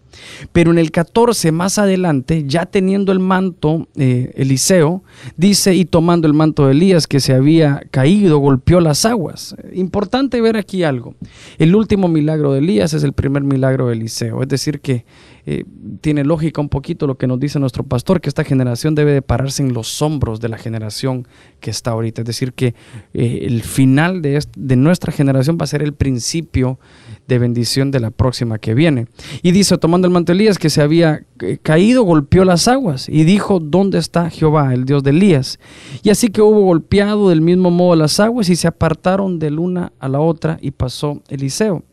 Pero 0.52 0.72
en 0.72 0.78
el 0.78 0.92
14, 0.92 1.52
más 1.52 1.78
adelante, 1.78 2.44
ya 2.48 2.66
teniendo 2.66 3.12
el 3.12 3.20
manto 3.20 3.88
eh, 3.96 4.32
Eliseo, 4.36 5.04
dice, 5.38 5.76
y 5.76 5.86
tomando 5.86 6.28
el 6.28 6.34
manto 6.34 6.66
de 6.66 6.72
Elías 6.72 7.08
que 7.08 7.20
se 7.20 7.34
había 7.34 7.84
caído, 7.92 8.38
golpeó 8.38 8.80
las 8.80 9.06
aguas. 9.06 9.56
Importante 9.74 10.42
ver 10.42 10.58
aquí 10.58 10.84
algo. 10.84 11.16
El 11.58 11.76
último 11.76 12.08
milagro 12.08 12.54
de 12.54 12.60
Elías 12.60 12.94
es 12.94 13.04
el 13.04 13.14
primer 13.14 13.44
milagro 13.44 13.88
de 13.88 13.94
Eliseo. 13.94 14.42
Es 14.42 14.48
decir, 14.48 14.80
que 14.80 15.06
eh, 15.46 15.66
tiene 16.00 16.24
lógica 16.24 16.62
un 16.62 16.70
poquito 16.70 17.06
lo 17.06 17.18
que 17.18 17.28
nos 17.28 17.38
dice 17.38 17.60
nuestro 17.60 17.84
pastor, 17.84 18.22
que 18.22 18.30
esta 18.30 18.46
generación 18.46 18.96
debe 18.96 19.12
de 19.12 19.22
pararse 19.22 19.62
en 19.62 19.74
los 19.74 20.02
hombros 20.02 20.40
de 20.40 20.48
la 20.48 20.58
generación 20.58 21.28
que 21.60 21.70
está 21.70 21.92
ahorita. 21.92 22.22
Es 22.22 22.28
decir, 22.28 22.54
que 22.54 22.76
eh, 23.14 23.40
el 23.42 23.62
final 23.62 24.22
de, 24.22 24.42
de 24.56 24.76
nuestra 24.78 25.12
generación 25.12 25.58
va 25.60 25.66
a 25.66 25.68
ser 25.68 25.82
el 25.82 25.94
principio 25.94 26.80
de 27.28 27.40
bendición 27.40 27.92
de 27.92 28.00
la 28.00 28.12
próxima 28.12 28.58
que 28.58 28.74
viene. 28.74 29.08
Y 29.42 29.52
dice, 29.52 29.78
tomando 29.78 30.03
el 30.08 30.14
manto 30.14 30.32
Elías 30.32 30.58
que 30.58 30.70
se 30.70 30.82
había 30.82 31.26
eh, 31.42 31.58
caído, 31.62 32.04
golpeó 32.04 32.46
las 32.46 32.68
aguas 32.68 33.08
y 33.10 33.24
dijo, 33.24 33.60
¿dónde 33.60 33.98
está 33.98 34.30
Jehová, 34.30 34.74
el 34.74 34.86
Dios 34.86 35.04
de 35.04 35.12
Elías? 35.12 35.60
Y 36.04 36.10
así 36.10 36.30
que 36.30 36.42
hubo 36.42 36.62
golpeado 36.62 37.30
del 37.30 37.42
mismo 37.42 37.72
modo 37.72 37.96
las 37.96 38.20
aguas 38.20 38.50
y 38.50 38.56
se 38.56 38.68
apartaron 38.68 39.40
de 39.40 39.52
una 39.52 39.94
a 40.00 40.10
la 40.10 40.20
otra 40.20 40.58
y 40.62 40.72
pasó 40.72 41.22
Eliseo 41.30 41.84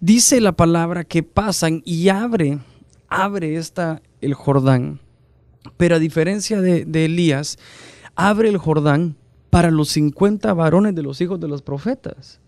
dice 0.00 0.40
la 0.40 0.52
palabra 0.52 1.04
que 1.04 1.22
pasan 1.22 1.82
y 1.84 2.08
abre, 2.08 2.58
abre 3.08 3.56
esta, 3.56 4.02
el 4.20 4.34
Jordán. 4.34 5.00
Pero 5.76 5.96
a 5.96 5.98
diferencia 5.98 6.60
de, 6.60 7.04
Elías, 7.04 7.58
abre 8.14 8.48
el 8.48 8.58
Jordán 8.58 9.16
para 9.50 9.70
los 9.70 9.88
50 9.90 10.52
varones 10.54 10.94
de 10.94 11.02
los 11.02 11.20
hijos 11.20 11.40
de 11.40 11.48
los 11.48 11.62
profetas. 11.62 12.40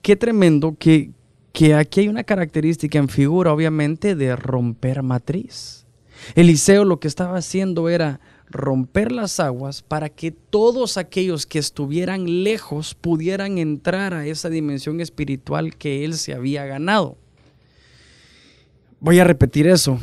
Qué 0.00 0.16
tremendo 0.16 0.76
que, 0.78 1.10
que 1.52 1.74
aquí 1.74 2.00
hay 2.00 2.08
una 2.08 2.24
característica 2.24 2.98
en 2.98 3.08
figura, 3.08 3.52
obviamente, 3.52 4.14
de 4.14 4.34
romper 4.36 5.02
matriz. 5.02 5.86
Eliseo 6.34 6.84
lo 6.84 7.00
que 7.00 7.08
estaba 7.08 7.36
haciendo 7.36 7.88
era 7.88 8.20
romper 8.48 9.12
las 9.12 9.40
aguas 9.40 9.82
para 9.82 10.08
que 10.08 10.30
todos 10.30 10.96
aquellos 10.96 11.46
que 11.46 11.58
estuvieran 11.58 12.44
lejos 12.44 12.94
pudieran 12.94 13.58
entrar 13.58 14.14
a 14.14 14.26
esa 14.26 14.50
dimensión 14.50 15.00
espiritual 15.00 15.76
que 15.76 16.04
él 16.04 16.14
se 16.14 16.34
había 16.34 16.64
ganado. 16.64 17.16
Voy 19.00 19.18
a 19.18 19.24
repetir 19.24 19.66
eso, 19.66 19.98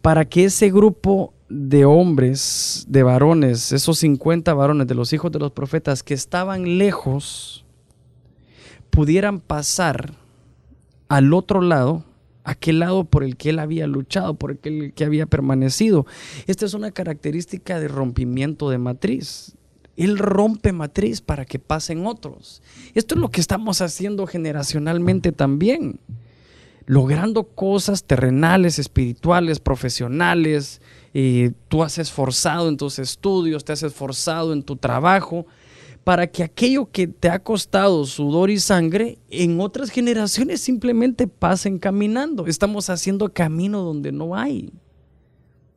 para 0.00 0.24
que 0.26 0.44
ese 0.44 0.70
grupo 0.70 1.32
de 1.48 1.84
hombres, 1.84 2.84
de 2.88 3.02
varones, 3.02 3.72
esos 3.72 3.98
50 3.98 4.54
varones 4.54 4.86
de 4.86 4.94
los 4.94 5.12
hijos 5.12 5.32
de 5.32 5.38
los 5.38 5.50
profetas 5.50 6.02
que 6.02 6.14
estaban 6.14 6.78
lejos, 6.78 7.64
pudieran 8.90 9.40
pasar 9.40 10.23
al 11.08 11.32
otro 11.32 11.60
lado 11.60 12.04
aquel 12.44 12.80
lado 12.80 13.04
por 13.04 13.24
el 13.24 13.36
que 13.36 13.50
él 13.50 13.58
había 13.58 13.86
luchado, 13.86 14.34
por 14.34 14.58
el 14.62 14.92
que 14.92 15.04
había 15.04 15.26
permanecido. 15.26 16.06
Esta 16.46 16.66
es 16.66 16.74
una 16.74 16.90
característica 16.90 17.80
de 17.80 17.88
rompimiento 17.88 18.70
de 18.70 18.78
matriz. 18.78 19.56
Él 19.96 20.18
rompe 20.18 20.72
matriz 20.72 21.20
para 21.20 21.44
que 21.44 21.58
pasen 21.58 22.06
otros. 22.06 22.62
Esto 22.94 23.14
es 23.14 23.20
lo 23.20 23.30
que 23.30 23.40
estamos 23.40 23.80
haciendo 23.80 24.26
generacionalmente 24.26 25.32
también. 25.32 26.00
Logrando 26.86 27.44
cosas 27.44 28.04
terrenales, 28.04 28.78
espirituales, 28.78 29.58
profesionales. 29.58 30.82
Eh, 31.14 31.52
tú 31.68 31.82
has 31.82 31.96
esforzado 31.98 32.68
en 32.68 32.76
tus 32.76 32.98
estudios, 32.98 33.64
te 33.64 33.72
has 33.72 33.82
esforzado 33.82 34.52
en 34.52 34.62
tu 34.62 34.76
trabajo 34.76 35.46
para 36.04 36.26
que 36.26 36.42
aquello 36.42 36.90
que 36.90 37.06
te 37.06 37.30
ha 37.30 37.38
costado 37.38 38.04
sudor 38.04 38.50
y 38.50 38.60
sangre 38.60 39.18
en 39.30 39.58
otras 39.58 39.90
generaciones 39.90 40.60
simplemente 40.60 41.26
pasen 41.26 41.78
caminando. 41.78 42.46
Estamos 42.46 42.90
haciendo 42.90 43.32
camino 43.32 43.82
donde 43.82 44.12
no 44.12 44.36
hay. 44.36 44.70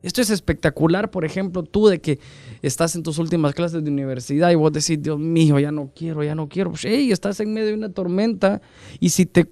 Esto 0.02 0.20
es 0.20 0.30
espectacular, 0.30 1.10
por 1.10 1.24
ejemplo, 1.24 1.64
tú 1.64 1.88
de 1.88 2.00
que 2.00 2.20
estás 2.62 2.94
en 2.94 3.02
tus 3.02 3.18
últimas 3.18 3.54
clases 3.54 3.82
de 3.82 3.90
universidad 3.90 4.50
y 4.50 4.54
vos 4.54 4.70
decís, 4.70 5.02
Dios 5.02 5.18
mío, 5.18 5.58
ya 5.58 5.72
no 5.72 5.90
quiero, 5.96 6.22
ya 6.22 6.34
no 6.34 6.48
quiero. 6.48 6.70
Pues, 6.70 6.84
hey, 6.84 7.10
estás 7.10 7.40
en 7.40 7.52
medio 7.52 7.68
de 7.68 7.74
una 7.74 7.88
tormenta 7.88 8.60
y 9.00 9.08
si 9.08 9.26
te 9.26 9.50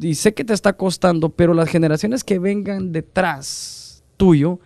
y 0.00 0.14
sé 0.14 0.32
que 0.32 0.44
te 0.44 0.52
está 0.52 0.74
costando, 0.74 1.30
pero 1.30 1.54
las 1.54 1.68
generaciones 1.68 2.22
que 2.22 2.38
vengan 2.38 2.92
detrás 2.92 4.04
tuyo 4.16 4.60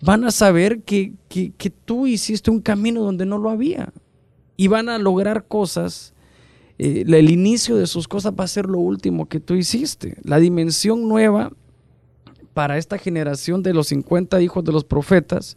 van 0.00 0.24
a 0.24 0.32
saber 0.32 0.82
que, 0.82 1.12
que, 1.28 1.52
que 1.56 1.70
tú 1.70 2.08
hiciste 2.08 2.50
un 2.50 2.60
camino 2.60 3.02
donde 3.02 3.24
no 3.24 3.38
lo 3.38 3.50
había 3.50 3.92
y 4.56 4.68
van 4.68 4.88
a 4.88 4.98
lograr 4.98 5.46
cosas. 5.46 6.14
Eh, 6.78 7.04
el 7.06 7.30
inicio 7.30 7.76
de 7.76 7.86
sus 7.86 8.08
cosas 8.08 8.32
va 8.38 8.44
a 8.44 8.48
ser 8.48 8.66
lo 8.66 8.78
último 8.78 9.28
que 9.28 9.40
tú 9.40 9.54
hiciste. 9.54 10.16
La 10.22 10.38
dimensión 10.38 11.08
nueva 11.08 11.52
para 12.54 12.78
esta 12.78 12.98
generación 12.98 13.62
de 13.62 13.74
los 13.74 13.88
50 13.88 14.40
hijos 14.42 14.64
de 14.64 14.72
los 14.72 14.84
profetas 14.84 15.56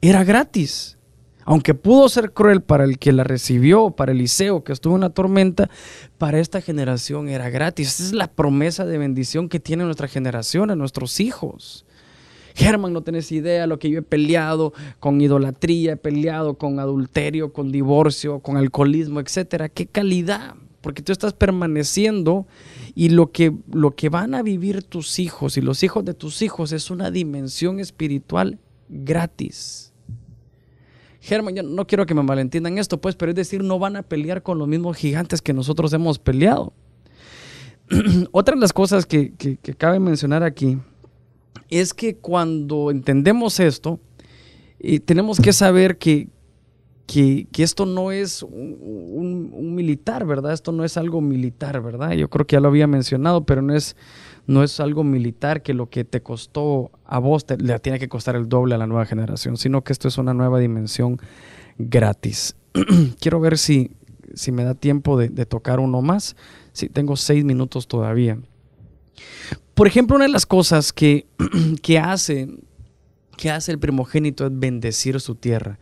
era 0.00 0.24
gratis. 0.24 0.98
Aunque 1.44 1.74
pudo 1.74 2.08
ser 2.08 2.32
cruel 2.32 2.62
para 2.62 2.84
el 2.84 2.98
que 2.98 3.12
la 3.12 3.24
recibió, 3.24 3.90
para 3.90 4.12
Eliseo 4.12 4.62
que 4.62 4.72
estuvo 4.72 4.94
en 4.94 5.00
la 5.00 5.10
tormenta, 5.10 5.68
para 6.18 6.38
esta 6.38 6.60
generación 6.60 7.28
era 7.28 7.50
gratis. 7.50 7.88
Esa 7.88 8.04
es 8.04 8.12
la 8.12 8.28
promesa 8.28 8.86
de 8.86 8.98
bendición 8.98 9.48
que 9.48 9.58
tiene 9.58 9.84
nuestra 9.84 10.06
generación 10.06 10.70
a 10.70 10.76
nuestros 10.76 11.18
hijos. 11.18 11.84
Germán, 12.54 12.92
no 12.92 13.02
tenés 13.02 13.32
idea 13.32 13.66
lo 13.66 13.78
que 13.78 13.90
yo 13.90 13.98
he 13.98 14.02
peleado 14.02 14.72
con 15.00 15.20
idolatría, 15.20 15.92
he 15.92 15.96
peleado 15.96 16.54
con 16.54 16.78
adulterio, 16.78 17.52
con 17.52 17.72
divorcio, 17.72 18.40
con 18.40 18.56
alcoholismo, 18.56 19.20
etcétera. 19.20 19.68
Qué 19.68 19.86
calidad, 19.86 20.54
porque 20.80 21.02
tú 21.02 21.12
estás 21.12 21.32
permaneciendo 21.32 22.46
y 22.94 23.08
lo 23.08 23.30
que, 23.32 23.52
lo 23.72 23.94
que 23.94 24.08
van 24.08 24.34
a 24.34 24.42
vivir 24.42 24.82
tus 24.82 25.18
hijos 25.18 25.56
y 25.56 25.60
los 25.60 25.82
hijos 25.82 26.04
de 26.04 26.14
tus 26.14 26.42
hijos 26.42 26.72
es 26.72 26.90
una 26.90 27.10
dimensión 27.10 27.80
espiritual 27.80 28.58
gratis. 28.88 29.92
Germán, 31.20 31.54
yo 31.54 31.62
no 31.62 31.86
quiero 31.86 32.04
que 32.04 32.14
me 32.14 32.22
malentiendan 32.22 32.78
esto, 32.78 33.00
pues, 33.00 33.14
pero 33.14 33.30
es 33.30 33.36
decir, 33.36 33.62
no 33.62 33.78
van 33.78 33.96
a 33.96 34.02
pelear 34.02 34.42
con 34.42 34.58
los 34.58 34.66
mismos 34.66 34.96
gigantes 34.96 35.40
que 35.40 35.52
nosotros 35.52 35.92
hemos 35.92 36.18
peleado. 36.18 36.72
Otra 38.32 38.56
de 38.56 38.60
las 38.60 38.72
cosas 38.72 39.06
que, 39.06 39.32
que 39.32 39.74
cabe 39.74 40.00
mencionar 40.00 40.42
aquí 40.42 40.78
es 41.68 41.94
que 41.94 42.16
cuando 42.16 42.90
entendemos 42.90 43.60
esto, 43.60 44.00
eh, 44.80 45.00
tenemos 45.00 45.40
que 45.40 45.52
saber 45.52 45.96
que, 45.98 46.28
que, 47.06 47.46
esto 47.58 47.86
no 47.86 48.10
es 48.10 48.42
un, 48.42 49.74
militar, 49.74 50.26
¿verdad? 50.26 50.52
Esto 50.52 50.72
no 50.72 50.84
es 50.84 50.96
algo 50.96 51.20
militar, 51.20 51.80
¿verdad? 51.82 52.12
Yo 52.12 52.28
creo 52.28 52.46
que 52.46 52.56
ya 52.56 52.60
lo 52.60 52.68
había 52.68 52.86
mencionado, 52.86 53.44
pero 53.44 53.62
no 53.62 53.74
es, 53.74 53.96
no 54.46 54.62
es 54.62 54.80
algo 54.80 55.04
militar 55.04 55.62
que 55.62 55.74
lo 55.74 55.88
que 55.88 56.04
te 56.04 56.22
costó 56.22 56.90
a 57.04 57.18
vos 57.18 57.44
le 57.58 57.78
tiene 57.80 57.98
que 57.98 58.08
costar 58.08 58.36
el 58.36 58.48
doble 58.48 58.74
a 58.74 58.78
la 58.78 58.86
nueva 58.86 59.06
generación, 59.06 59.56
sino 59.56 59.82
que 59.84 59.92
esto 59.92 60.08
es 60.08 60.18
una 60.18 60.34
nueva 60.34 60.58
dimensión 60.58 61.18
gratis. 61.78 62.56
Quiero 63.20 63.40
ver 63.40 63.58
si, 63.58 63.92
si 64.34 64.52
me 64.52 64.64
da 64.64 64.74
tiempo 64.74 65.18
de, 65.18 65.28
tocar 65.46 65.80
uno 65.80 66.02
más. 66.02 66.36
Sí, 66.72 66.88
tengo 66.88 67.16
seis 67.16 67.44
minutos 67.44 67.86
todavía. 67.86 68.38
Por 69.82 69.88
ejemplo, 69.88 70.14
una 70.14 70.26
de 70.26 70.30
las 70.30 70.46
cosas 70.46 70.92
que, 70.92 71.26
hace, 72.00 72.48
que 73.36 73.50
hace 73.50 73.72
el 73.72 73.80
primogénito 73.80 74.46
es 74.46 74.52
bendecir 74.54 75.20
su 75.20 75.34
tierra. 75.34 75.76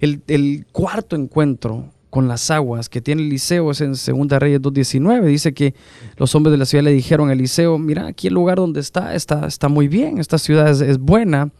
El, 0.00 0.20
el 0.26 0.66
cuarto 0.72 1.14
encuentro 1.14 1.92
con 2.10 2.26
las 2.26 2.50
aguas 2.50 2.88
que 2.88 3.00
tiene 3.00 3.22
Eliseo 3.22 3.70
es 3.70 3.80
en 3.82 3.94
Segunda 3.94 4.40
Reyes 4.40 4.60
2.19. 4.60 5.26
Dice 5.26 5.54
que 5.54 5.76
los 6.16 6.34
hombres 6.34 6.50
de 6.50 6.58
la 6.58 6.66
ciudad 6.66 6.82
le 6.82 6.90
dijeron 6.90 7.28
a 7.28 7.34
Eliseo, 7.34 7.78
mira, 7.78 8.08
aquí 8.08 8.26
el 8.26 8.34
lugar 8.34 8.56
donde 8.56 8.80
está 8.80 9.14
está, 9.14 9.46
está 9.46 9.68
muy 9.68 9.86
bien, 9.86 10.18
esta 10.18 10.38
ciudad 10.38 10.68
es, 10.68 10.98
buena, 10.98 11.50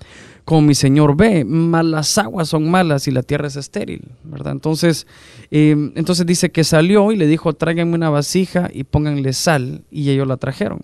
como 0.45 0.62
mi 0.62 0.75
señor 0.75 1.16
ve, 1.16 1.45
mas 1.45 1.85
las 1.85 2.19
aguas 2.19 2.49
son 2.49 2.69
malas 2.69 3.07
y 3.07 3.12
la 3.12 3.23
tierra 3.23 3.47
es 3.47 3.55
estéril, 3.55 4.02
¿verdad? 4.25 4.55
Entonces, 4.55 5.07
em, 5.52 5.93
entonces 5.95 6.26
dice 6.26 6.50
que 6.50 6.64
salió 6.64 7.12
y 7.12 7.16
le 7.16 7.28
dijo, 7.28 7.52
tráiganme 7.52 7.95
una 7.95 8.11
vasija 8.11 8.71
y 8.75 8.83
pónganle 8.83 9.33
sal, 9.35 9.85
y 9.88 10.11
ellos 10.11 10.26
la 10.26 10.37
trajeron. 10.37 10.81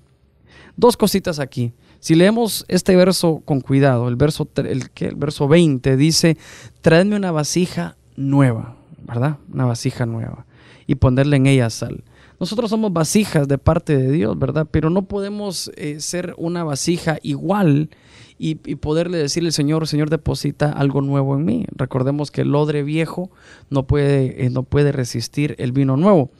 Dos 0.76 0.97
cositas 0.97 1.38
aquí. 1.38 1.73
Si 2.00 2.14
leemos 2.14 2.64
este 2.69 2.97
verso 2.97 3.43
con 3.45 3.61
cuidado, 3.61 4.09
el 4.09 4.17
verso, 4.17 4.49
el, 4.57 4.91
el 4.97 5.14
verso 5.14 5.49
20 5.49 5.97
dice, 5.97 6.37
tráeme 6.81 7.17
una 7.17 7.31
vasija 7.31 7.97
nueva. 8.17 8.76
¿verdad? 9.07 9.38
Una 9.52 9.67
vasija 9.67 10.07
nueva 10.07 10.47
y 10.87 10.95
ponerle 10.97 11.37
en 11.37 11.47
ella 11.47 11.71
sal. 11.71 12.02
Nosotros 12.41 12.71
somos 12.71 12.93
vasijas 12.93 13.47
de 13.47 13.59
parte 13.59 13.97
de 13.97 14.11
Dios, 14.11 14.37
¿verdad? 14.38 14.67
Pero 14.71 14.91
no 14.91 15.02
podemos 15.02 15.71
eh, 15.76 16.00
ser 16.00 16.35
una 16.38 16.64
vasija 16.64 17.19
igual 17.23 17.91
y, 18.38 18.57
poderle 18.57 19.19
decirle 19.19 19.52
Señor, 19.52 19.87
Señor, 19.87 20.11
deposita 20.11 20.73
algo 20.73 21.00
nuevo 21.00 21.37
en 21.37 21.45
mí. 21.45 21.64
Recordemos 21.76 22.33
que 22.33 22.41
el 22.41 22.52
odre 22.57 22.83
viejo 22.83 23.31
no 23.71 23.87
puede, 23.87 24.45
eh, 24.45 24.50
no 24.50 24.64
puede 24.64 24.91
resistir 24.91 25.55
el 25.59 25.71
vino 25.71 25.97
nuevo. 25.97 26.31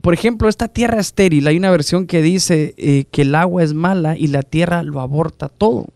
Por 0.00 0.14
ejemplo, 0.14 0.48
esta 0.48 0.68
tierra 0.68 1.00
estéril, 1.00 1.46
hay 1.46 1.56
una 1.56 1.70
versión 1.70 2.06
que 2.06 2.22
dice 2.22 2.74
eh, 2.76 3.04
que 3.10 3.22
el 3.22 3.34
agua 3.34 3.62
es 3.62 3.74
mala 3.74 4.16
y 4.16 4.26
la 4.28 4.42
tierra 4.42 4.82
lo 4.82 5.00
aborta 5.00 5.48
todo. 5.48 5.86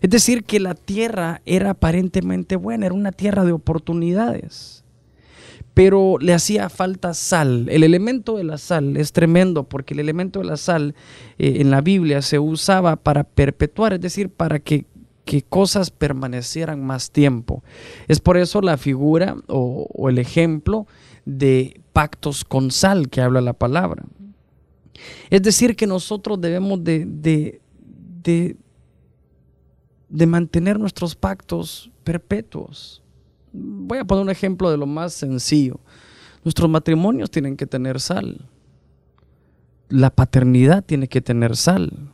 Es 0.00 0.10
decir, 0.10 0.44
que 0.44 0.60
la 0.60 0.74
tierra 0.74 1.42
era 1.46 1.70
aparentemente 1.70 2.56
buena, 2.56 2.86
era 2.86 2.94
una 2.94 3.12
tierra 3.12 3.44
de 3.44 3.52
oportunidades 3.52 4.80
pero 5.74 6.18
le 6.20 6.34
hacía 6.34 6.68
falta 6.68 7.14
sal. 7.14 7.66
El 7.70 7.84
elemento 7.84 8.36
de 8.36 8.44
la 8.44 8.58
sal 8.58 8.96
es 8.96 9.12
tremendo 9.12 9.64
porque 9.64 9.94
el 9.94 10.00
elemento 10.00 10.40
de 10.40 10.46
la 10.46 10.56
sal 10.56 10.94
eh, 11.38 11.56
en 11.60 11.70
la 11.70 11.80
Biblia 11.80 12.22
se 12.22 12.38
usaba 12.38 12.96
para 12.96 13.24
perpetuar, 13.24 13.94
es 13.94 14.00
decir, 14.00 14.28
para 14.28 14.58
que, 14.58 14.84
cosas 15.48 15.92
permanecieran 15.92 16.84
más 16.84 17.12
tiempo. 17.12 17.62
Es 18.08 18.18
por 18.18 18.36
eso 18.36 18.60
la 18.62 18.76
figura 18.76 19.36
o, 19.46 20.08
el 20.08 20.18
ejemplo 20.18 20.88
de 21.24 21.80
pactos 21.92 22.44
con 22.44 22.70
sal 22.70 23.08
que 23.08 23.20
habla 23.20 23.40
la 23.40 23.52
palabra. 23.52 24.04
Es 25.30 25.42
decir, 25.42 25.76
que 25.76 25.86
nosotros 25.86 26.40
debemos 26.40 26.82
de, 26.84 27.06
de, 27.06 28.56
de, 30.08 30.26
mantener 30.26 30.78
nuestros 30.78 31.14
pactos 31.14 31.90
perpetuos 32.04 33.02
voy 33.52 33.98
a 33.98 34.04
poner 34.04 34.24
un 34.24 34.30
ejemplo 34.30 34.70
de 34.70 34.76
lo 34.76 34.86
más 34.86 35.12
sencillo. 35.12 35.80
Nuestros 36.44 36.70
matrimonios 36.70 37.30
tienen 37.30 37.56
que 37.56 37.66
tener 37.66 38.00
sal. 38.00 38.48
La 39.88 40.10
paternidad 40.10 40.84
tiene 40.84 41.08
que 41.08 41.20
tener 41.20 41.56
sal. 41.56 42.12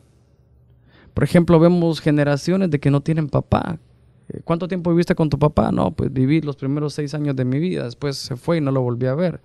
Por 1.14 1.24
ejemplo, 1.24 1.58
vemos 1.58 2.00
generaciones 2.00 2.70
de 2.70 2.80
que 2.80 2.90
no 2.90 3.00
tienen 3.00 3.28
papá. 3.28 3.78
Eh, 4.28 4.40
¿Cuánto 4.44 4.68
tiempo 4.68 4.90
viviste 4.90 5.14
con 5.14 5.30
tu 5.30 5.38
papá? 5.38 5.70
No, 5.72 5.92
pues 5.92 6.12
viví 6.12 6.40
los 6.40 6.56
primeros 6.56 6.94
seis 6.94 7.14
años 7.14 7.36
de 7.36 7.44
mi 7.44 7.58
vida. 7.58 7.84
Después 7.84 8.16
se 8.16 8.36
fue 8.36 8.58
y 8.58 8.60
no 8.60 8.70
lo 8.70 8.82
volví 8.82 9.06
a 9.06 9.14
ver. 9.14 9.40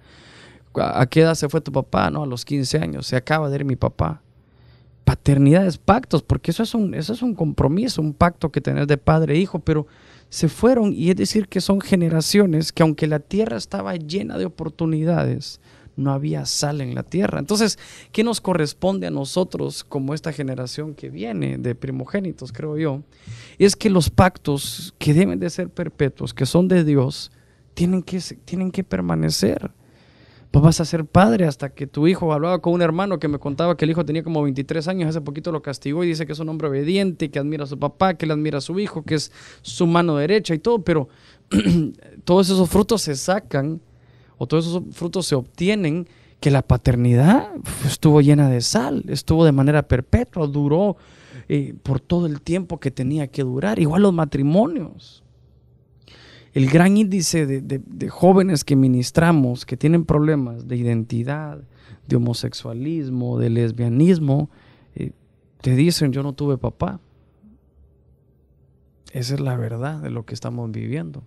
¿A 0.75 1.05
qué 1.05 1.21
edad 1.21 1.35
se 1.35 1.49
fue 1.49 1.61
tu 1.61 1.71
papá? 1.71 2.09
No, 2.09 2.23
a 2.23 2.25
los 2.25 2.45
15 2.45 2.77
años. 2.77 3.07
Se 3.07 3.15
acaba 3.15 3.49
de 3.49 3.57
ir 3.57 3.65
mi 3.65 3.75
papá. 3.75 4.21
Paternidades, 5.03 5.77
pactos, 5.77 6.23
porque 6.23 6.51
eso 6.51 6.63
es 6.63 6.73
un, 6.73 6.93
eso 6.93 7.11
es 7.13 7.21
un 7.21 7.35
compromiso, 7.35 8.01
un 8.01 8.13
pacto 8.13 8.51
que 8.51 8.61
tenés 8.61 8.87
de 8.87 8.97
padre 8.97 9.35
e 9.35 9.39
hijo, 9.39 9.59
pero 9.59 9.87
se 10.29 10.47
fueron 10.47 10.93
y 10.93 11.09
es 11.09 11.17
decir 11.17 11.49
que 11.49 11.59
son 11.59 11.81
generaciones 11.81 12.71
que 12.71 12.83
aunque 12.83 13.07
la 13.07 13.19
tierra 13.19 13.57
estaba 13.57 13.95
llena 13.95 14.37
de 14.37 14.45
oportunidades, 14.45 15.59
no 16.01 16.11
había 16.11 16.45
sal 16.45 16.81
en 16.81 16.95
la 16.95 17.03
tierra. 17.03 17.39
Entonces, 17.39 17.79
¿qué 18.11 18.23
nos 18.23 18.41
corresponde 18.41 19.07
a 19.07 19.11
nosotros 19.11 19.83
como 19.83 20.13
esta 20.13 20.33
generación 20.33 20.95
que 20.95 21.09
viene 21.09 21.57
de 21.57 21.75
primogénitos, 21.75 22.51
creo 22.51 22.77
yo? 22.77 23.03
Es 23.57 23.75
que 23.75 23.89
los 23.89 24.09
pactos 24.09 24.93
que 24.97 25.13
deben 25.13 25.39
de 25.39 25.49
ser 25.49 25.69
perpetuos, 25.69 26.33
que 26.33 26.45
son 26.45 26.67
de 26.67 26.83
Dios, 26.83 27.31
tienen 27.73 28.03
que, 28.03 28.19
tienen 28.45 28.71
que 28.71 28.83
permanecer 28.83 29.71
vas 30.59 30.81
a 30.81 30.85
ser 30.85 31.05
padre 31.05 31.45
hasta 31.45 31.69
que 31.69 31.87
tu 31.87 32.07
hijo 32.07 32.33
hablaba 32.33 32.59
con 32.59 32.73
un 32.73 32.81
hermano 32.81 33.19
que 33.19 33.29
me 33.29 33.39
contaba 33.39 33.77
que 33.77 33.85
el 33.85 33.91
hijo 33.91 34.03
tenía 34.03 34.23
como 34.23 34.43
23 34.43 34.85
años, 34.89 35.09
hace 35.09 35.21
poquito 35.21 35.51
lo 35.51 35.61
castigó 35.61 36.03
y 36.03 36.07
dice 36.07 36.25
que 36.25 36.33
es 36.33 36.39
un 36.39 36.49
hombre 36.49 36.67
obediente, 36.67 37.31
que 37.31 37.39
admira 37.39 37.63
a 37.63 37.67
su 37.67 37.79
papá, 37.79 38.15
que 38.15 38.25
le 38.25 38.33
admira 38.33 38.57
a 38.57 38.61
su 38.61 38.77
hijo, 38.79 39.03
que 39.03 39.15
es 39.15 39.31
su 39.61 39.87
mano 39.87 40.17
derecha 40.17 40.53
y 40.53 40.59
todo, 40.59 40.83
pero 40.83 41.07
todos 42.25 42.49
esos 42.49 42.69
frutos 42.69 43.03
se 43.03 43.15
sacan 43.15 43.79
o 44.41 44.47
todos 44.47 44.65
esos 44.65 44.83
frutos 44.91 45.27
se 45.27 45.35
obtienen 45.35 46.07
que 46.39 46.49
la 46.49 46.63
paternidad 46.63 47.51
estuvo 47.85 48.21
llena 48.21 48.49
de 48.49 48.61
sal, 48.61 49.03
estuvo 49.07 49.45
de 49.45 49.51
manera 49.51 49.83
perpetua, 49.83 50.47
duró 50.47 50.97
eh, 51.47 51.75
por 51.83 51.99
todo 51.99 52.25
el 52.25 52.41
tiempo 52.41 52.79
que 52.79 52.89
tenía 52.89 53.27
que 53.27 53.43
durar, 53.43 53.77
igual 53.77 54.01
los 54.01 54.13
matrimonios 54.13 55.21
el 56.53 56.69
gran 56.69 56.97
índice 56.97 57.45
de, 57.45 58.09
jóvenes 58.09 58.63
que 58.63 58.75
ministramos 58.75 59.65
que 59.65 59.77
tienen 59.77 60.05
problemas 60.05 60.67
de 60.67 60.75
identidad, 60.75 61.61
de 62.07 62.15
homosexualismo, 62.15 63.37
de 63.37 63.49
lesbianismo, 63.49 64.49
eh, 64.95 65.11
te 65.61 65.75
dicen 65.75 66.11
yo 66.11 66.23
no 66.23 66.33
tuve 66.33 66.57
papá. 66.57 66.99
Esa 69.13 69.35
es 69.35 69.39
la 69.39 69.55
verdad 69.55 70.01
de 70.01 70.09
lo 70.09 70.25
que 70.25 70.33
estamos 70.33 70.71
viviendo. 70.71 71.23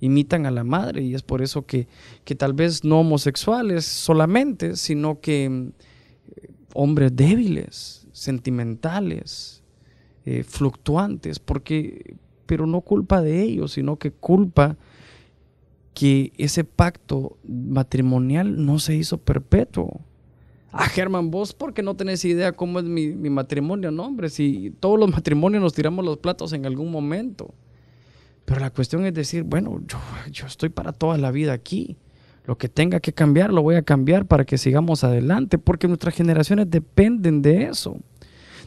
Imitan 0.00 0.46
a 0.46 0.50
la 0.50 0.64
madre 0.64 1.02
y 1.02 1.14
es 1.14 1.22
por 1.22 1.42
eso 1.42 1.66
que, 1.66 1.86
que 2.24 2.34
tal 2.34 2.52
vez 2.52 2.84
no 2.84 3.00
homosexuales 3.00 3.84
solamente, 3.84 4.76
sino 4.76 5.20
que 5.20 5.44
eh, 5.44 6.48
hombres 6.74 7.14
débiles, 7.14 8.06
sentimentales, 8.12 9.62
eh, 10.24 10.42
fluctuantes, 10.42 11.38
porque 11.38 12.16
pero 12.46 12.66
no 12.66 12.80
culpa 12.80 13.22
de 13.22 13.42
ellos, 13.42 13.72
sino 13.72 13.96
que 13.96 14.10
culpa 14.10 14.76
que 15.94 16.32
ese 16.36 16.64
pacto 16.64 17.36
matrimonial 17.46 18.64
no 18.64 18.80
se 18.80 18.96
hizo 18.96 19.18
perpetuo. 19.18 20.00
Ah, 20.72 20.86
Germán, 20.88 21.30
vos 21.30 21.52
porque 21.52 21.82
no 21.82 21.94
tenés 21.94 22.24
idea 22.24 22.50
cómo 22.50 22.80
es 22.80 22.84
mi, 22.86 23.12
matrimonio, 23.30 23.92
no, 23.92 24.04
hombre, 24.04 24.30
si 24.30 24.72
todos 24.80 24.98
los 24.98 25.10
matrimonios 25.10 25.62
nos 25.62 25.74
tiramos 25.74 26.04
los 26.04 26.18
platos 26.18 26.52
en 26.52 26.66
algún 26.66 26.90
momento. 26.90 27.54
Pero 28.50 28.62
la 28.62 28.70
cuestión 28.70 29.06
es 29.06 29.14
decir, 29.14 29.44
bueno, 29.44 29.80
yo, 29.86 29.98
yo 30.32 30.44
estoy 30.44 30.70
para 30.70 30.90
toda 30.90 31.16
la 31.18 31.30
vida 31.30 31.52
aquí. 31.52 31.96
Lo 32.46 32.58
que 32.58 32.68
tenga 32.68 32.98
que 32.98 33.12
cambiar, 33.12 33.52
lo 33.52 33.62
voy 33.62 33.76
a 33.76 33.82
cambiar 33.82 34.26
para 34.26 34.44
que 34.44 34.58
sigamos 34.58 35.04
adelante, 35.04 35.56
porque 35.56 35.86
nuestras 35.86 36.16
generaciones 36.16 36.68
dependen 36.68 37.42
de 37.42 37.66
eso. 37.66 37.96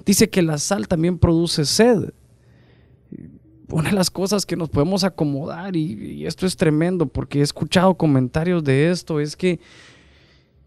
Dice 0.06 0.30
que 0.30 0.42
la 0.42 0.58
sal 0.58 0.88
también 0.88 1.20
produce 1.20 1.66
sed 1.66 2.14
una 3.68 3.90
de 3.90 3.96
las 3.96 4.10
cosas 4.10 4.46
que 4.46 4.56
nos 4.56 4.70
podemos 4.70 5.04
acomodar, 5.04 5.76
y, 5.76 6.26
esto 6.26 6.46
es 6.46 6.56
tremendo 6.56 7.08
porque 7.08 7.40
he 7.40 7.42
escuchado 7.42 7.96
comentarios 7.96 8.64
de 8.64 8.90
esto, 8.90 9.20
es 9.20 9.36
que, 9.36 9.60